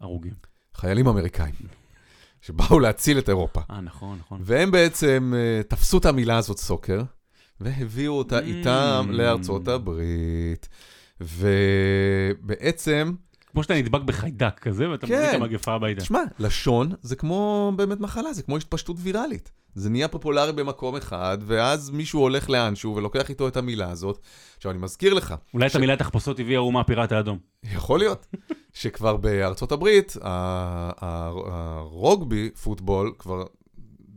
[0.00, 0.34] הרוגים.
[0.74, 1.54] חיילים אמריקאים,
[2.46, 3.60] שבאו להציל את אירופה.
[3.70, 4.40] אה, נכון, נכון.
[4.44, 7.02] והם בעצם אה, תפסו את המילה הזאת סוקר,
[7.60, 8.42] והביאו אותה Mm.
[8.42, 10.68] איתם לארצות הברית.
[11.20, 13.12] ובעצם,
[13.46, 15.42] כמו שאתה נדבק בחיידק כזה, ואתה מביא את כן.
[15.42, 16.00] המגפה הביתה.
[16.00, 19.52] תשמע, לשון זה כמו באמת מחלה, זה כמו התפשטות ויראלית.
[19.74, 24.18] זה נהיה פופולרי במקום אחד, ואז מישהו הולך לאנשהו ולוקח איתו את המילה הזאת.
[24.56, 27.38] עכשיו, אני מזכיר לך, אולי את ש- המילה תחפושות הביאה האומה הפיראט האדום.
[27.64, 28.26] יכול להיות,
[28.72, 30.16] שכבר בארצות הברית,
[31.36, 33.44] הרוגבי, פוטבול, כבר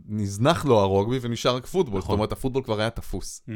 [0.07, 2.01] נזנח לו הרוגבי ונשאר רק פוטבול.
[2.01, 2.13] זאת נכון.
[2.15, 3.41] אומרת, הפוטבול כבר היה תפוס.
[3.47, 3.51] Mm.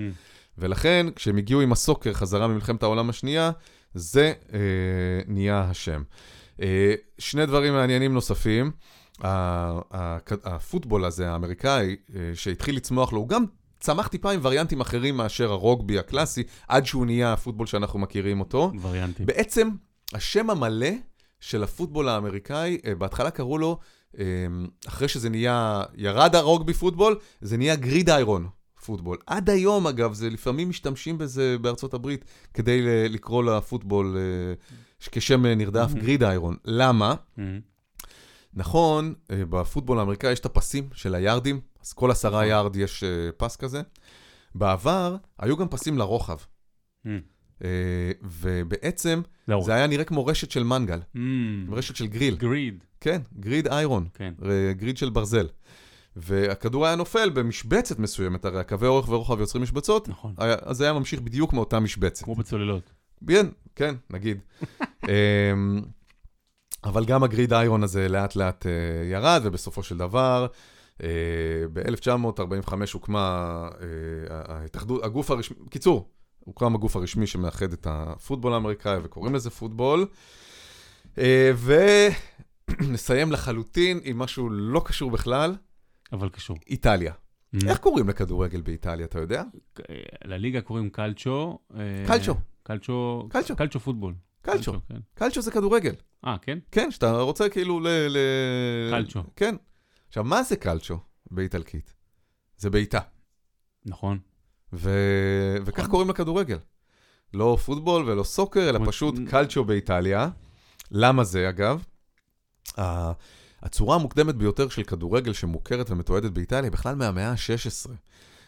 [0.57, 3.51] ולכן, כשהם הגיעו עם הסוקר חזרה ממלחמת העולם השנייה,
[3.93, 4.59] זה אה,
[5.27, 6.03] נהיה השם.
[6.61, 8.71] אה, שני דברים מעניינים נוספים.
[10.43, 13.45] הפוטבול הזה, האמריקאי, אה, שהתחיל לצמוח לו, הוא גם
[13.79, 18.71] צמח טיפה עם וריאנטים אחרים מאשר הרוגבי הקלאסי, עד שהוא נהיה הפוטבול שאנחנו מכירים אותו.
[18.81, 19.25] וריאנטים.
[19.25, 19.69] בעצם,
[20.13, 20.89] השם המלא
[21.39, 23.79] של הפוטבול האמריקאי, אה, בהתחלה קראו לו,
[24.19, 24.23] אה,
[24.87, 28.47] אחרי שזה נהיה, ירד הרוגבי פוטבול, זה נהיה גריד איירון
[28.85, 29.17] פוטבול.
[29.27, 34.17] עד היום, אגב, זה לפעמים משתמשים בזה בארצות הברית כדי לקרוא לפוטבול
[35.11, 35.99] כשם נרדף, Mhm.
[35.99, 36.55] גריד איירון.
[36.65, 37.15] למה?
[38.53, 42.45] נכון, אה, בפוטבול האמריקאי יש את הפסים של היארדים, אז כל עשרה נכון.
[42.49, 43.81] יארד יש אה, פס כזה.
[44.55, 46.37] בעבר היו גם פסים לרוחב,
[47.05, 47.09] Mm.
[48.21, 49.63] ובעצם זהו.
[49.63, 51.17] זה היה נראה כמו רשת של מנגל, Mm.
[51.71, 52.35] רשת של גריל.
[52.35, 52.83] גריד.
[53.01, 54.33] כן, גריד איירון, כן.
[54.77, 55.47] גריד של ברזל.
[56.15, 60.33] והכדור היה נופל במשבצת מסוימת, הרי הקווי אורך ורוחב יוצרים משבצות, נכון.
[60.37, 62.25] היה- אז זה היה ממשיך בדיוק מאותה משבצת.
[62.25, 62.91] כמו בצוללות.
[63.27, 63.45] כן,
[63.75, 64.37] כן, נגיד.
[66.83, 68.71] אבל גם הגריד איירון הזה לאט לאט אה,
[69.11, 70.47] ירד, ובסופו של דבר,
[71.73, 76.09] ב-1945 הוקמה אה, ההתאחדות, הגוף הרשמי, בקיצור,
[76.39, 80.05] הוקם הגוף הרשמי שמאחד את הפוטבול האמריקאי, וקוראים לזה פוטבול.
[81.17, 81.51] אה,
[82.79, 85.55] ונסיים לחלוטין עם משהו לא קשור בכלל,
[86.11, 86.57] אבל קשור.
[86.67, 87.13] איטליה.
[87.13, 87.67] Mm.
[87.67, 89.43] איך קוראים לכדורגל באיטליה, אתה יודע?
[89.89, 90.85] אה, לליגה קוראים.
[90.85, 90.89] אה,
[92.07, 92.35] קלצ'ו.
[92.63, 93.27] קלצ'ו.
[93.31, 93.55] קלצ'ו.
[93.55, 94.13] קלצ'ו פוטבול.
[94.41, 94.73] קלצ'ו.
[94.89, 94.99] כן.
[95.13, 95.95] קלצ'ו זה כדורגל.
[96.25, 96.59] אה, כן?
[96.71, 97.87] כן, שאתה רוצה כאילו ל...
[97.87, 98.17] ל...
[98.91, 99.23] קלצ'ו.
[99.35, 99.55] כן.
[100.07, 100.97] עכשיו, מה זה קלצ'ו
[101.31, 101.93] באיטלקית?
[102.57, 102.99] זה בעיטה.
[103.85, 104.19] נכון.
[104.73, 104.89] ו...
[105.65, 105.91] וכך נכון.
[105.91, 106.57] קוראים לכדורגל.
[107.33, 110.29] לא פוטבול ולא סוקר, אלא פשוט קלצ'ו באיטליה.
[110.91, 111.83] למה זה, אגב?
[113.61, 117.89] הצורה המוקדמת ביותר של כדורגל שמוכרת ומתועדת באיטליה בכלל מהמאה ה-16.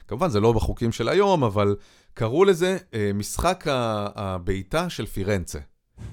[0.08, 1.76] כמובן, זה לא בחוקים של היום, אבל
[2.14, 3.64] קראו לזה אה, משחק
[4.16, 5.60] הבעיטה של פירנצה.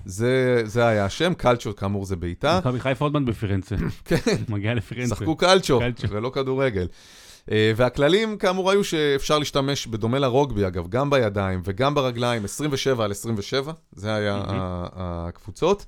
[0.04, 2.58] זה, זה היה השם, קלצ'ו כאמור זה בעיטה.
[2.58, 3.76] מכבי חיפה עוד מעט בפירנצה.
[4.04, 4.16] כן,
[4.48, 5.14] מגיע לפירנצה.
[5.14, 5.80] שחקו קלצ'ו.
[6.08, 6.86] ולא כדורגל.
[7.50, 13.10] אה, והכללים כאמור היו שאפשר להשתמש בדומה לרוגבי אגב, גם בידיים וגם ברגליים, 27 על
[13.10, 14.42] 27, זה היה
[14.94, 15.86] הקבוצות.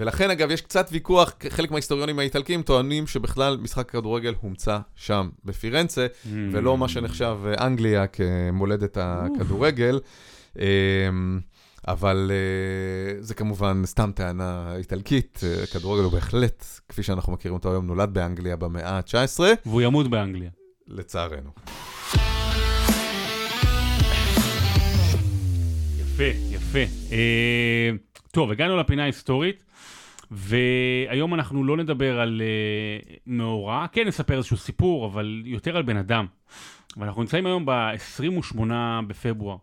[0.00, 6.06] ולכן אגב יש קצת ויכוח, חלק מההיסטוריונים האיטלקים טוענים שבכלל משחק כדורגל הומצא שם בפירנצה.
[6.52, 10.00] ולא מה שנחשב אה, אנגליה כמולדת הכדורגל.
[11.88, 17.70] אבל uh, זה כמובן סתם טענה איטלקית, uh, כדורגל הוא בהחלט, כפי שאנחנו מכירים אותו
[17.70, 19.40] היום, נולד באנגליה במאה ה-19.
[19.66, 20.50] והוא ימות באנגליה.
[20.86, 21.50] לצערנו.
[26.00, 26.84] יפה, יפה.
[27.10, 27.14] Uh,
[28.30, 29.64] טוב, הגענו לפינה ההיסטורית,
[30.30, 35.96] והיום אנחנו לא נדבר על uh, מאורע, כן נספר איזשהו סיפור, אבל יותר על בן
[35.96, 36.26] אדם.
[36.96, 38.60] ואנחנו נמצאים היום ב-28
[39.06, 39.56] בפברואר.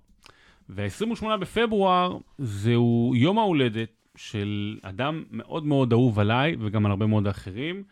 [0.69, 7.27] וה-28 בפברואר זהו יום ההולדת של אדם מאוד מאוד אהוב עליי וגם על הרבה מאוד
[7.27, 7.83] אחרים,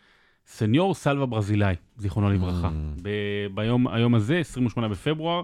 [0.46, 2.68] סניור סלווה ברזילאי, זיכרונו לברכה.
[2.68, 3.00] Mm.
[3.02, 5.42] ב- ביום היום הזה, 28 בפברואר,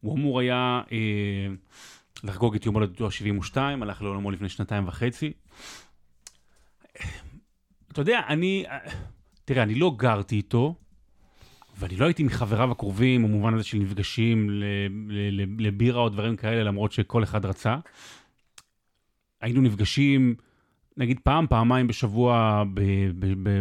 [0.00, 1.46] הוא אמור היה אה,
[2.24, 5.32] לחגוג את יום הולדתו ה-72, הלך לעולמו לפני שנתיים וחצי.
[7.92, 8.64] אתה יודע, אני,
[9.44, 10.74] תראה, אני לא גרתי איתו,
[11.78, 14.62] ואני לא הייתי מחבריו הקרובים, במובן הזה של נפגשים
[15.58, 17.76] לבירה או דברים כאלה, למרות שכל אחד רצה.
[19.40, 20.34] היינו נפגשים,
[20.96, 22.62] נגיד פעם, פעמיים בשבוע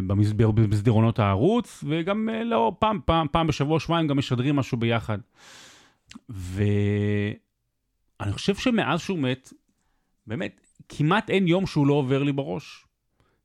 [0.07, 5.17] במסדרונות הערוץ, וגם אה, לא, פעם, פעם, פעם בשבוע, שבועיים גם משדרים משהו ביחד.
[6.29, 7.37] ואני
[8.31, 9.53] חושב שמאז שהוא מת,
[10.27, 12.85] באמת, כמעט אין יום שהוא לא עובר לי בראש.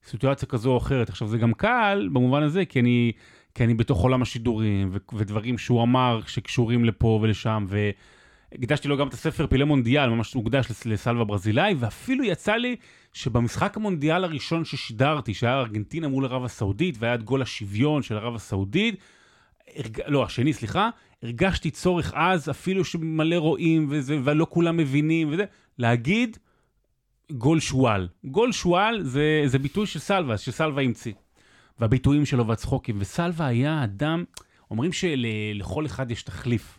[0.04, 1.08] סיטואציה כזו או אחרת.
[1.08, 3.12] עכשיו, זה גם קל במובן הזה, כי אני...
[3.54, 9.08] כי אני בתוך עולם השידורים, ו- ודברים שהוא אמר שקשורים לפה ולשם, והקדשתי לו גם
[9.08, 12.76] את הספר פילי מונדיאל, ממש הוקדש לסלווה ברזילאי, ואפילו יצא לי
[13.12, 18.34] שבמשחק המונדיאל הראשון ששידרתי, שהיה ארגנטינה מול ערב הסעודית, והיה את גול השוויון של ערב
[18.34, 18.96] הסעודית,
[19.76, 20.00] הרג...
[20.06, 20.90] לא, השני, סליחה,
[21.22, 25.44] הרגשתי צורך אז, אפילו שמלא רואים, וזה, ולא כולם מבינים, וזה,
[25.78, 26.38] להגיד
[27.32, 28.08] גול שועל.
[28.24, 31.12] גול שועל זה, זה ביטוי של סלווה, שסלווה המציא.
[31.80, 32.96] והביטויים שלו והצחוקים.
[33.00, 34.24] וסלווה היה אדם,
[34.70, 36.78] אומרים שלכל אחד יש תחליף.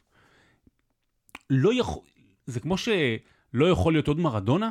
[1.49, 2.03] לא יכול,
[2.45, 4.69] זה כמו שלא יכול להיות עוד מרדונה,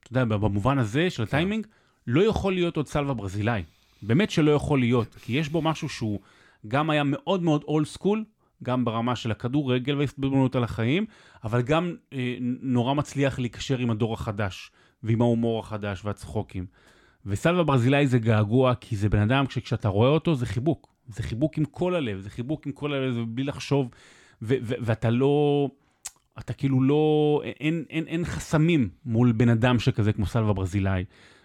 [0.00, 1.66] אתה יודע, במובן הזה של הטיימינג,
[2.06, 3.62] לא יכול להיות עוד סלווה ברזילאי.
[4.02, 6.20] באמת שלא יכול להיות, כי יש בו משהו שהוא
[6.68, 8.24] גם היה מאוד מאוד אולד סקול,
[8.62, 11.06] גם ברמה של הכדורגל וההסתברות על החיים,
[11.44, 14.70] אבל גם אה, נורא מצליח להיקשר עם הדור החדש,
[15.02, 16.66] ועם ההומור החדש והצחוקים.
[17.26, 20.96] וסלווה ברזילאי זה געגוע, כי זה בן אדם, כשאתה רואה אותו זה חיבוק.
[21.08, 23.90] זה חיבוק עם כל הלב, זה חיבוק עם כל הלב, בלי לחשוב,
[24.42, 25.68] ו- ו- ואתה לא,
[26.38, 31.04] אתה כאילו לא, אין, אין, אין חסמים מול בן אדם שכזה כמו סלווה ברזילאי.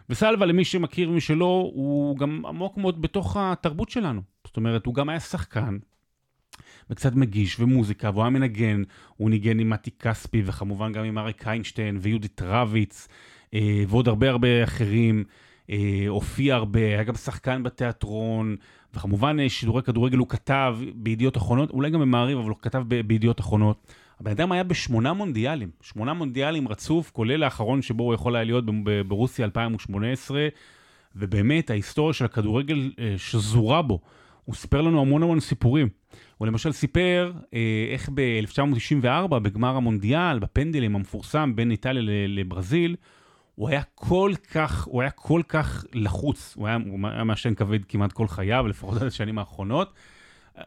[0.09, 4.21] וסלווה, למי שמכיר ומי שלא, הוא גם עמוק מאוד בתוך התרבות שלנו.
[4.47, 5.77] זאת אומרת, הוא גם היה שחקן,
[6.89, 8.84] וקצת מגיש, ומוזיקה, והוא היה מנגן,
[9.17, 13.07] הוא ניגן עם מתי כספי, וכמובן גם עם אריק איינשטיין, ויהודית רביץ,
[13.53, 15.23] אה, ועוד הרבה הרבה אחרים.
[15.72, 18.55] אה, הופיע הרבה, היה גם שחקן בתיאטרון,
[18.93, 23.39] וכמובן אה, שידורי כדורגל הוא כתב בידיעות אחרונות, אולי גם במעריב, אבל הוא כתב בידיעות
[23.39, 23.88] אחרונות.
[24.19, 28.63] הבן אדם היה בשמונה מונדיאלים, שמונה מונדיאלים רצוף, כולל האחרון שבו הוא יכול היה להיות
[29.07, 30.47] ברוסיה 2018,
[31.15, 33.99] ובאמת ההיסטוריה של הכדורגל אה, שזורה בו.
[34.45, 35.89] הוא סיפר לנו המון המון סיפורים.
[36.38, 37.59] הוא למשל סיפר אה,
[37.93, 42.95] איך ב-1994, בגמר המונדיאל, בפנדלים המפורסם בין איטליה לברזיל,
[43.62, 47.86] הוא היה כל כך, הוא היה כל כך לחוץ, הוא היה, הוא היה מעשן כבד
[47.86, 49.93] כמעט כל חייו, לפחות עד השנים האחרונות,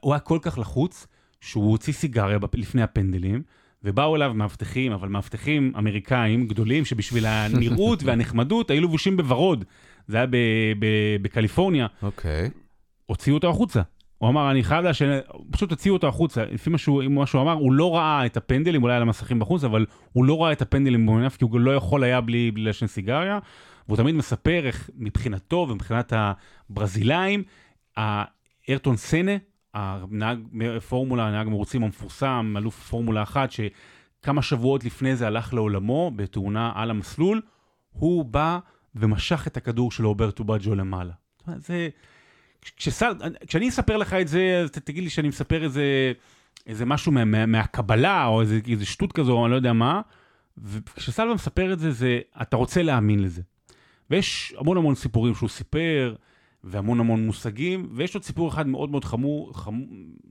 [0.01, 1.07] הוא היה כל כך לחוץ,
[1.41, 3.43] שהוא הוציא סיגריה לפני הפנדלים,
[3.85, 9.65] ובאו אליו מאבטחים, אבל מאבטחים אמריקאים גדולים, שבשביל הנראות והנחמדות היו לבושים בוורוד.
[10.09, 10.27] זה היה
[11.23, 11.87] בקליפורניה.
[12.03, 12.47] אוקיי.
[12.47, 12.59] Okay.
[13.07, 13.83] הוציאו אותו החוצה.
[14.19, 15.19] הוא אמר, אני חייב לעשן,
[15.51, 16.45] פשוט הוציאו אותו החוצה.
[16.45, 17.03] לפי מה שהוא,
[17.35, 20.63] אמר, הוא לא ראה את הפנדלים, אולי על המסכים בחוץ, אבל הוא לא ראה את
[20.63, 23.39] הפנדלים במונף, כי הוא לא יכול היה בלי, בלי לעשן סיגריה.
[23.89, 27.43] והוא תמיד מספר איך מבחינתו ומבחינת הברזילאים,
[28.69, 29.33] ארטון סנה,
[29.75, 30.39] הנהג
[30.89, 36.91] פורמולה, הנהג מרוצים המפורסם, אלוף פורמולה אחת, שכמה שבועות לפני זה הלך לעולמו בתאונה על
[36.91, 37.43] המסלול,
[37.91, 38.59] הוא בא
[38.95, 41.13] ומשך את הכדור של רוברטו בג'ו למעלה.
[41.57, 41.89] זה...
[42.77, 43.13] כשסל,
[43.47, 46.13] כשאני אספר לך את זה, אז תגיד לי שאני מספר איזה,
[46.67, 50.01] איזה משהו מה, מה, מהקבלה, או איזה, איזה שטות כזו, או אני לא יודע מה,
[50.59, 53.43] וכשסלווה מספר את זה, זה, אתה רוצה להאמין לזה.
[54.11, 56.15] ויש המון המון סיפורים שהוא סיפר,
[56.65, 59.87] והמון המון מושגים, ויש עוד סיפור אחד מאוד מאוד חמור, חמור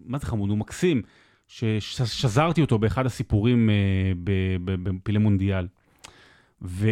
[0.05, 0.49] מה זה חמוד?
[0.49, 1.01] הוא מקסים,
[1.47, 3.75] ששזרתי אותו באחד הסיפורים אה,
[4.63, 5.67] בפילי מונדיאל.
[6.61, 6.89] ו...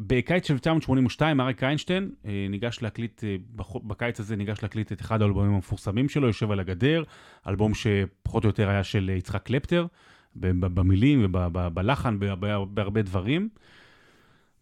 [0.00, 3.36] בקיץ של 1982 אריק איינשטיין אה, ניגש להקליט, אה,
[3.84, 7.02] בקיץ הזה ניגש להקליט את אחד האלבומים המפורסמים שלו, יושב על הגדר,
[7.48, 9.86] אלבום שפחות או יותר היה של יצחק קלפטר,
[10.36, 12.18] במילים ובלחן,
[12.68, 13.48] בהרבה דברים.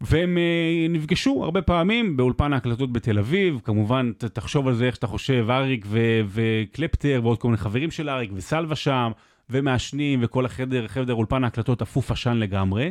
[0.00, 5.06] והם אה, נפגשו הרבה פעמים באולפן ההקלטות בתל אביב, כמובן תחשוב על זה איך שאתה
[5.06, 5.86] חושב, אריק
[6.28, 9.10] וקלפטר ועוד כל מיני חברים של אריק וסלווה שם,
[9.50, 12.90] ומעשנים וכל החדר, חדר אולפן ההקלטות אפוף עשן לגמרי.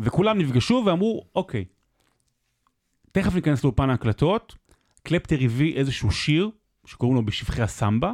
[0.00, 1.64] וכולם נפגשו ואמרו, אוקיי,
[3.12, 4.54] תכף ניכנס לאולפן ההקלטות,
[5.02, 6.50] קלפטר הביא איזשהו שיר,
[6.84, 8.12] שקוראים לו בשבחי הסמבה,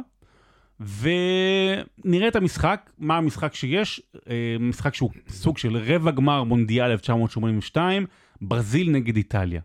[0.79, 8.05] ונראה את המשחק, מה המשחק שיש, אה, משחק שהוא סוג של רבע גמר מונדיאל 1982,
[8.41, 9.61] ברזיל נגד איטליה.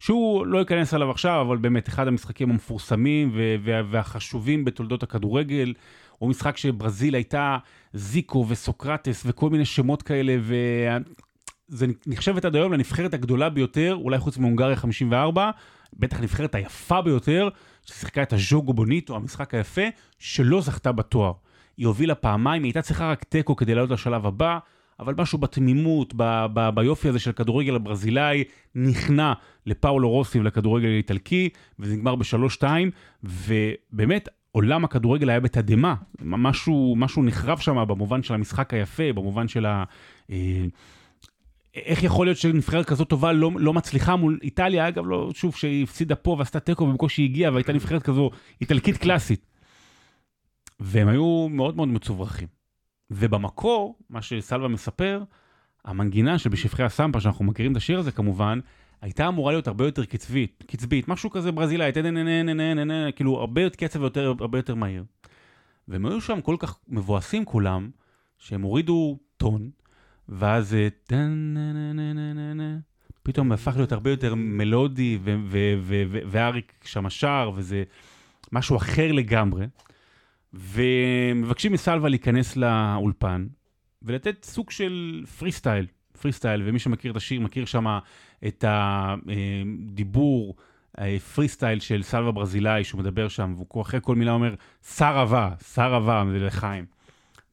[0.00, 3.30] שהוא לא ייכנס עליו עכשיו, אבל באמת אחד המשחקים המפורסמים
[3.90, 5.74] והחשובים בתולדות הכדורגל.
[6.18, 7.58] הוא משחק שברזיל הייתה
[7.92, 10.36] זיקו וסוקרטס וכל מיני שמות כאלה,
[11.70, 15.50] וזה נחשבת עד היום לנבחרת הגדולה ביותר, אולי חוץ מהונגריה 54,
[15.98, 17.48] בטח הנבחרת היפה ביותר,
[17.84, 19.82] ששיחקה את הז'וגו בוניטו, המשחק היפה,
[20.18, 21.32] שלא זכתה בתואר.
[21.76, 24.58] היא הובילה פעמיים, היא הייתה צריכה רק תיקו כדי לעלות לשלב הבא,
[25.00, 28.44] אבל משהו בתמימות, ב- ב- ביופי הזה של הכדורגל הברזילאי,
[28.74, 29.32] נכנע
[29.66, 31.48] לפאולו רוסי ולכדורגל האיטלקי,
[31.78, 32.90] וזה נגמר בשלוש-שתיים,
[33.24, 39.66] ובאמת, עולם הכדורגל היה בתדהמה, משהו, משהו נחרב שם במובן של המשחק היפה, במובן של
[39.66, 39.84] ה...
[40.30, 40.64] אה,
[41.84, 45.82] איך יכול להיות שנבחרת כזאת טובה לא, לא מצליחה מול איטליה, אגב, לא, שוב, שהיא
[45.82, 49.46] הפסידה פה ועשתה תיקו ובקושי הגיעה והייתה נבחרת כזו איטלקית קלאסית.
[50.80, 52.48] והם היו מאוד מאוד מצוברחים.
[53.10, 55.22] ובמקור, מה שסלווה מספר,
[55.84, 58.60] המנגינה של בשפחי הסמפה, שאנחנו מכירים את השיר הזה כמובן,
[59.00, 61.92] הייתה אמורה להיות הרבה יותר קצבית, קצבית, משהו כזה ברזילאי,
[63.16, 65.04] כאילו הרבה יותר קצב ויותר, הרבה יותר מהיר.
[65.88, 67.90] והם היו שם כל כך מבואסים כולם,
[68.38, 69.70] שהם הורידו טון,
[70.28, 70.76] ואז
[73.22, 75.18] פתאום הפך להיות הרבה יותר מלודי,
[76.30, 77.84] ואריק שם שר, וזה
[78.52, 79.66] משהו אחר לגמרי.
[80.54, 83.46] ומבקשים מסלווה להיכנס לאולפן
[84.02, 85.86] ולתת סוג של freestyle,
[86.22, 87.98] freestyle, ומי שמכיר את השיר מכיר שם
[88.46, 90.56] את הדיבור,
[91.34, 94.54] פרי סטייל של סלווה ברזילאי, שהוא מדבר שם, והוא אחרי כל מילה אומר,
[94.96, 96.95] saravá, saravá, זה לחיים.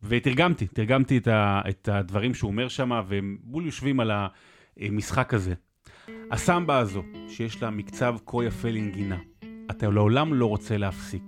[0.03, 4.11] ותרגמתי, תרגמתי את, ה, את הדברים שהוא אומר שם, והם בול יושבים על
[4.77, 5.53] המשחק הזה.
[6.31, 9.17] הסמבה הזו, שיש לה מקצב כה יפה לנגינה,
[9.71, 11.23] אתה לעולם לא רוצה להפסיק.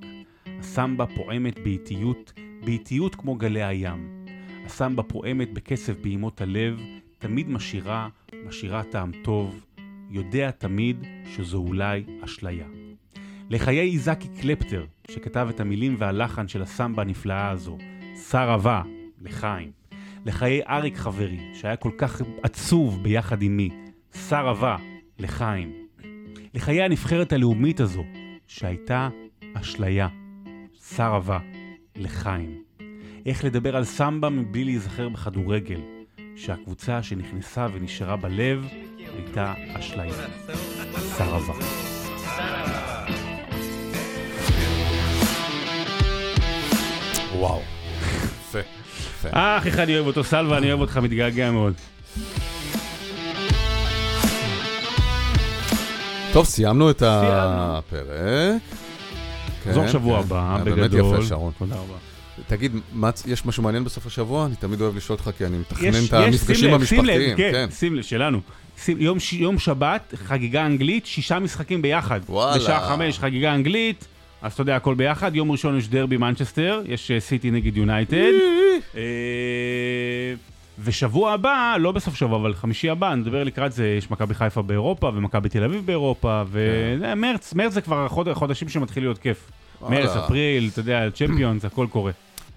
[0.59, 2.33] הסמבה פועמת באיטיות,
[2.65, 4.25] באיטיות כמו גלי הים.
[4.65, 6.81] הסמבה פועמת בקצב פעימות הלב,
[7.19, 8.09] תמיד משאירה,
[8.45, 9.65] משאירה טעם טוב,
[10.09, 10.97] יודע תמיד
[11.35, 12.67] שזו אולי אשליה.
[13.49, 17.77] לחיי איזקי קלפטר, שכתב את המילים והלחן של הסמבה הנפלאה הזו,
[18.15, 18.81] שר אהבה,
[19.21, 19.71] לחיים.
[20.25, 23.69] לחיי אריק חברי, שהיה כל כך עצוב ביחד עימי,
[24.29, 24.77] שר אהבה,
[25.19, 25.73] לחיים.
[26.53, 28.03] לחיי הנבחרת הלאומית הזו,
[28.47, 29.09] שהייתה
[29.53, 30.07] אשליה.
[30.95, 31.39] שר אהבה,
[31.95, 32.63] לחיים.
[33.25, 35.81] איך לדבר על סמבה מבלי להיזכר בכדורגל,
[36.35, 40.13] שהקבוצה שנכנסה ונשארה בלב הייתה אשליה.
[41.17, 41.53] שר אהבה.
[47.37, 47.61] וואו,
[49.27, 49.57] יפה.
[49.57, 51.73] אח, איך אני אוהב אותו, סלווה, אני אוהב אותך, מתגעגע מאוד.
[56.33, 58.61] טוב, סיימנו את הפרק.
[59.67, 60.23] נחזור כן, שבוע כן.
[60.25, 60.87] הבא, היה בגדול.
[60.89, 61.51] באמת יפה, שרון.
[61.59, 61.93] תודה רבה.
[62.47, 64.45] תגיד, מה- יש משהו מעניין בסוף השבוע?
[64.45, 67.37] אני תמיד אוהב לשאול אותך, כי אני מתכנן יש, את המפגשים המשפחתיים.
[67.37, 67.67] כן, כן.
[67.71, 68.39] שים לב, שלנו.
[68.83, 72.19] שים, יום, יום שבת, חגיגה אנגלית, שישה משחקים ביחד.
[72.29, 72.57] וואלה.
[72.57, 74.05] בשעה חמש חגיגה אנגלית,
[74.41, 75.35] אז אתה יודע, הכל ביחד.
[75.35, 78.31] יום ראשון יש דרבי מנצ'סטר, יש אה, סיטי נגד יונייטד.
[78.95, 79.01] אה,
[80.83, 85.11] ושבוע הבא, לא בסוף שבוע, אבל חמישי הבא, נדבר לקראת זה, יש מכבי חיפה באירופה,
[85.15, 89.51] ומכבי תל אביב באירופה, ומרץ, מרץ זה כבר החוד- החודשים שמתחיל להיות כיף.
[89.89, 92.11] מרץ, אפריל, אתה יודע, צ'מפיונס, הכל קורה.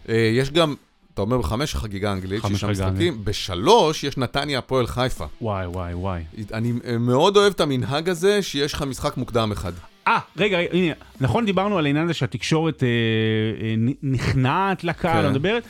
[0.08, 0.74] אה, יש גם,
[1.14, 5.24] אתה אומר בחמש חגיגה אנגלית, שישה חגיגה משחקים, בשלוש יש נתניה הפועל חיפה.
[5.40, 6.22] וואי, וואי, וואי.
[6.52, 9.72] אני אה, מאוד אוהב את המנהג הזה, שיש לך משחק מוקדם אחד.
[10.08, 12.82] אה, רגע, הנה, נכון דיברנו על העניין הזה שהתקשורת
[14.02, 15.18] נכנעת לקהל, כן.
[15.18, 15.62] אני מדברת,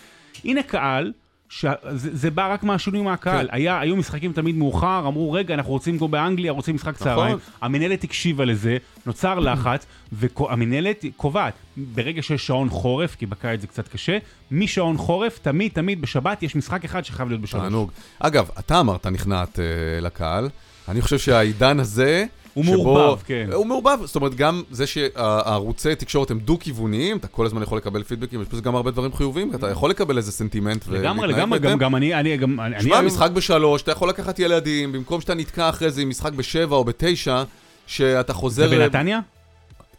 [0.44, 1.12] הנה קהל,
[1.48, 3.54] שזה זה בא רק מהשינוי מהקהל, כן.
[3.54, 8.04] היה, היו משחקים תמיד מאוחר, אמרו רגע אנחנו רוצים כמו באנגליה, רוצים משחק צהריים, המנהלת
[8.04, 8.76] הקשיבה לזה,
[9.06, 14.18] נוצר לחץ, והמנהלת קובעת, ברגע שיש שעון חורף, כי בקיץ זה קצת קשה,
[14.50, 17.62] משעון חורף, תמיד תמיד בשבת יש משחק אחד שחייב להיות בשלוש.
[17.62, 17.90] תענוג.
[18.18, 19.64] אגב, אתה אמרת נכנעת אה,
[20.00, 20.48] לקהל.
[20.88, 22.26] אני חושב שהעידן הזה...
[22.58, 23.48] הוא מעורבב, כן.
[23.52, 28.02] הוא מעורבב, זאת אומרת, גם זה שהערוצי תקשורת הם דו-כיווניים, אתה כל הזמן יכול לקבל
[28.02, 31.58] פידבקים, יש בזה גם הרבה דברים חיוביים, אתה יכול לקבל איזה סנטימנט לגמרי, לגמרי.
[31.58, 35.34] גם, גם אני, אני, גם, אני, שמע, משחק בשלוש, אתה יכול לקחת ילדים, במקום שאתה
[35.34, 37.42] נתקע אחרי זה עם משחק בשבע או בתשע,
[37.86, 38.68] שאתה חוזר...
[38.68, 39.20] זה בנתניה?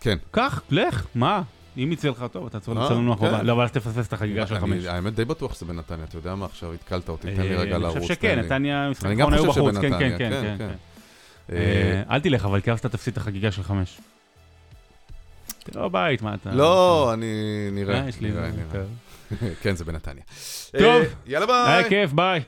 [0.02, 0.18] כן.
[0.32, 1.42] קח, לך, מה?
[1.78, 3.46] אם יצא לך טוב, אתה צריך אה, לצאת לנו כן.
[3.46, 4.86] לא, אבל אז תפספס את החגיגה של חמש.
[4.86, 7.78] האמת די בטוח שזה בנתניה, אתה יודע מה עכשיו, התקלת אותי, תן לי אה, רגע
[7.78, 7.96] לרוץ.
[7.96, 8.40] אני חושב שכן.
[8.40, 10.68] נתניה, משחק אני גם אחרון היו בחוץ, כן, שבנתניה, כן, כן,
[12.10, 14.00] אל תלך, אבל כי אז אתה תפסיד את החגיגה של חמש.
[15.64, 16.52] תראה בבית, מה אתה...
[16.52, 17.26] לא, אני...
[17.72, 18.10] נראה, אה.
[18.22, 18.84] נראה, נראה.
[19.62, 20.24] כן, זה בנתניה.
[20.80, 21.02] טוב.
[21.02, 21.74] אה, יאללה ביי.
[21.74, 22.38] היה כיף, ביי.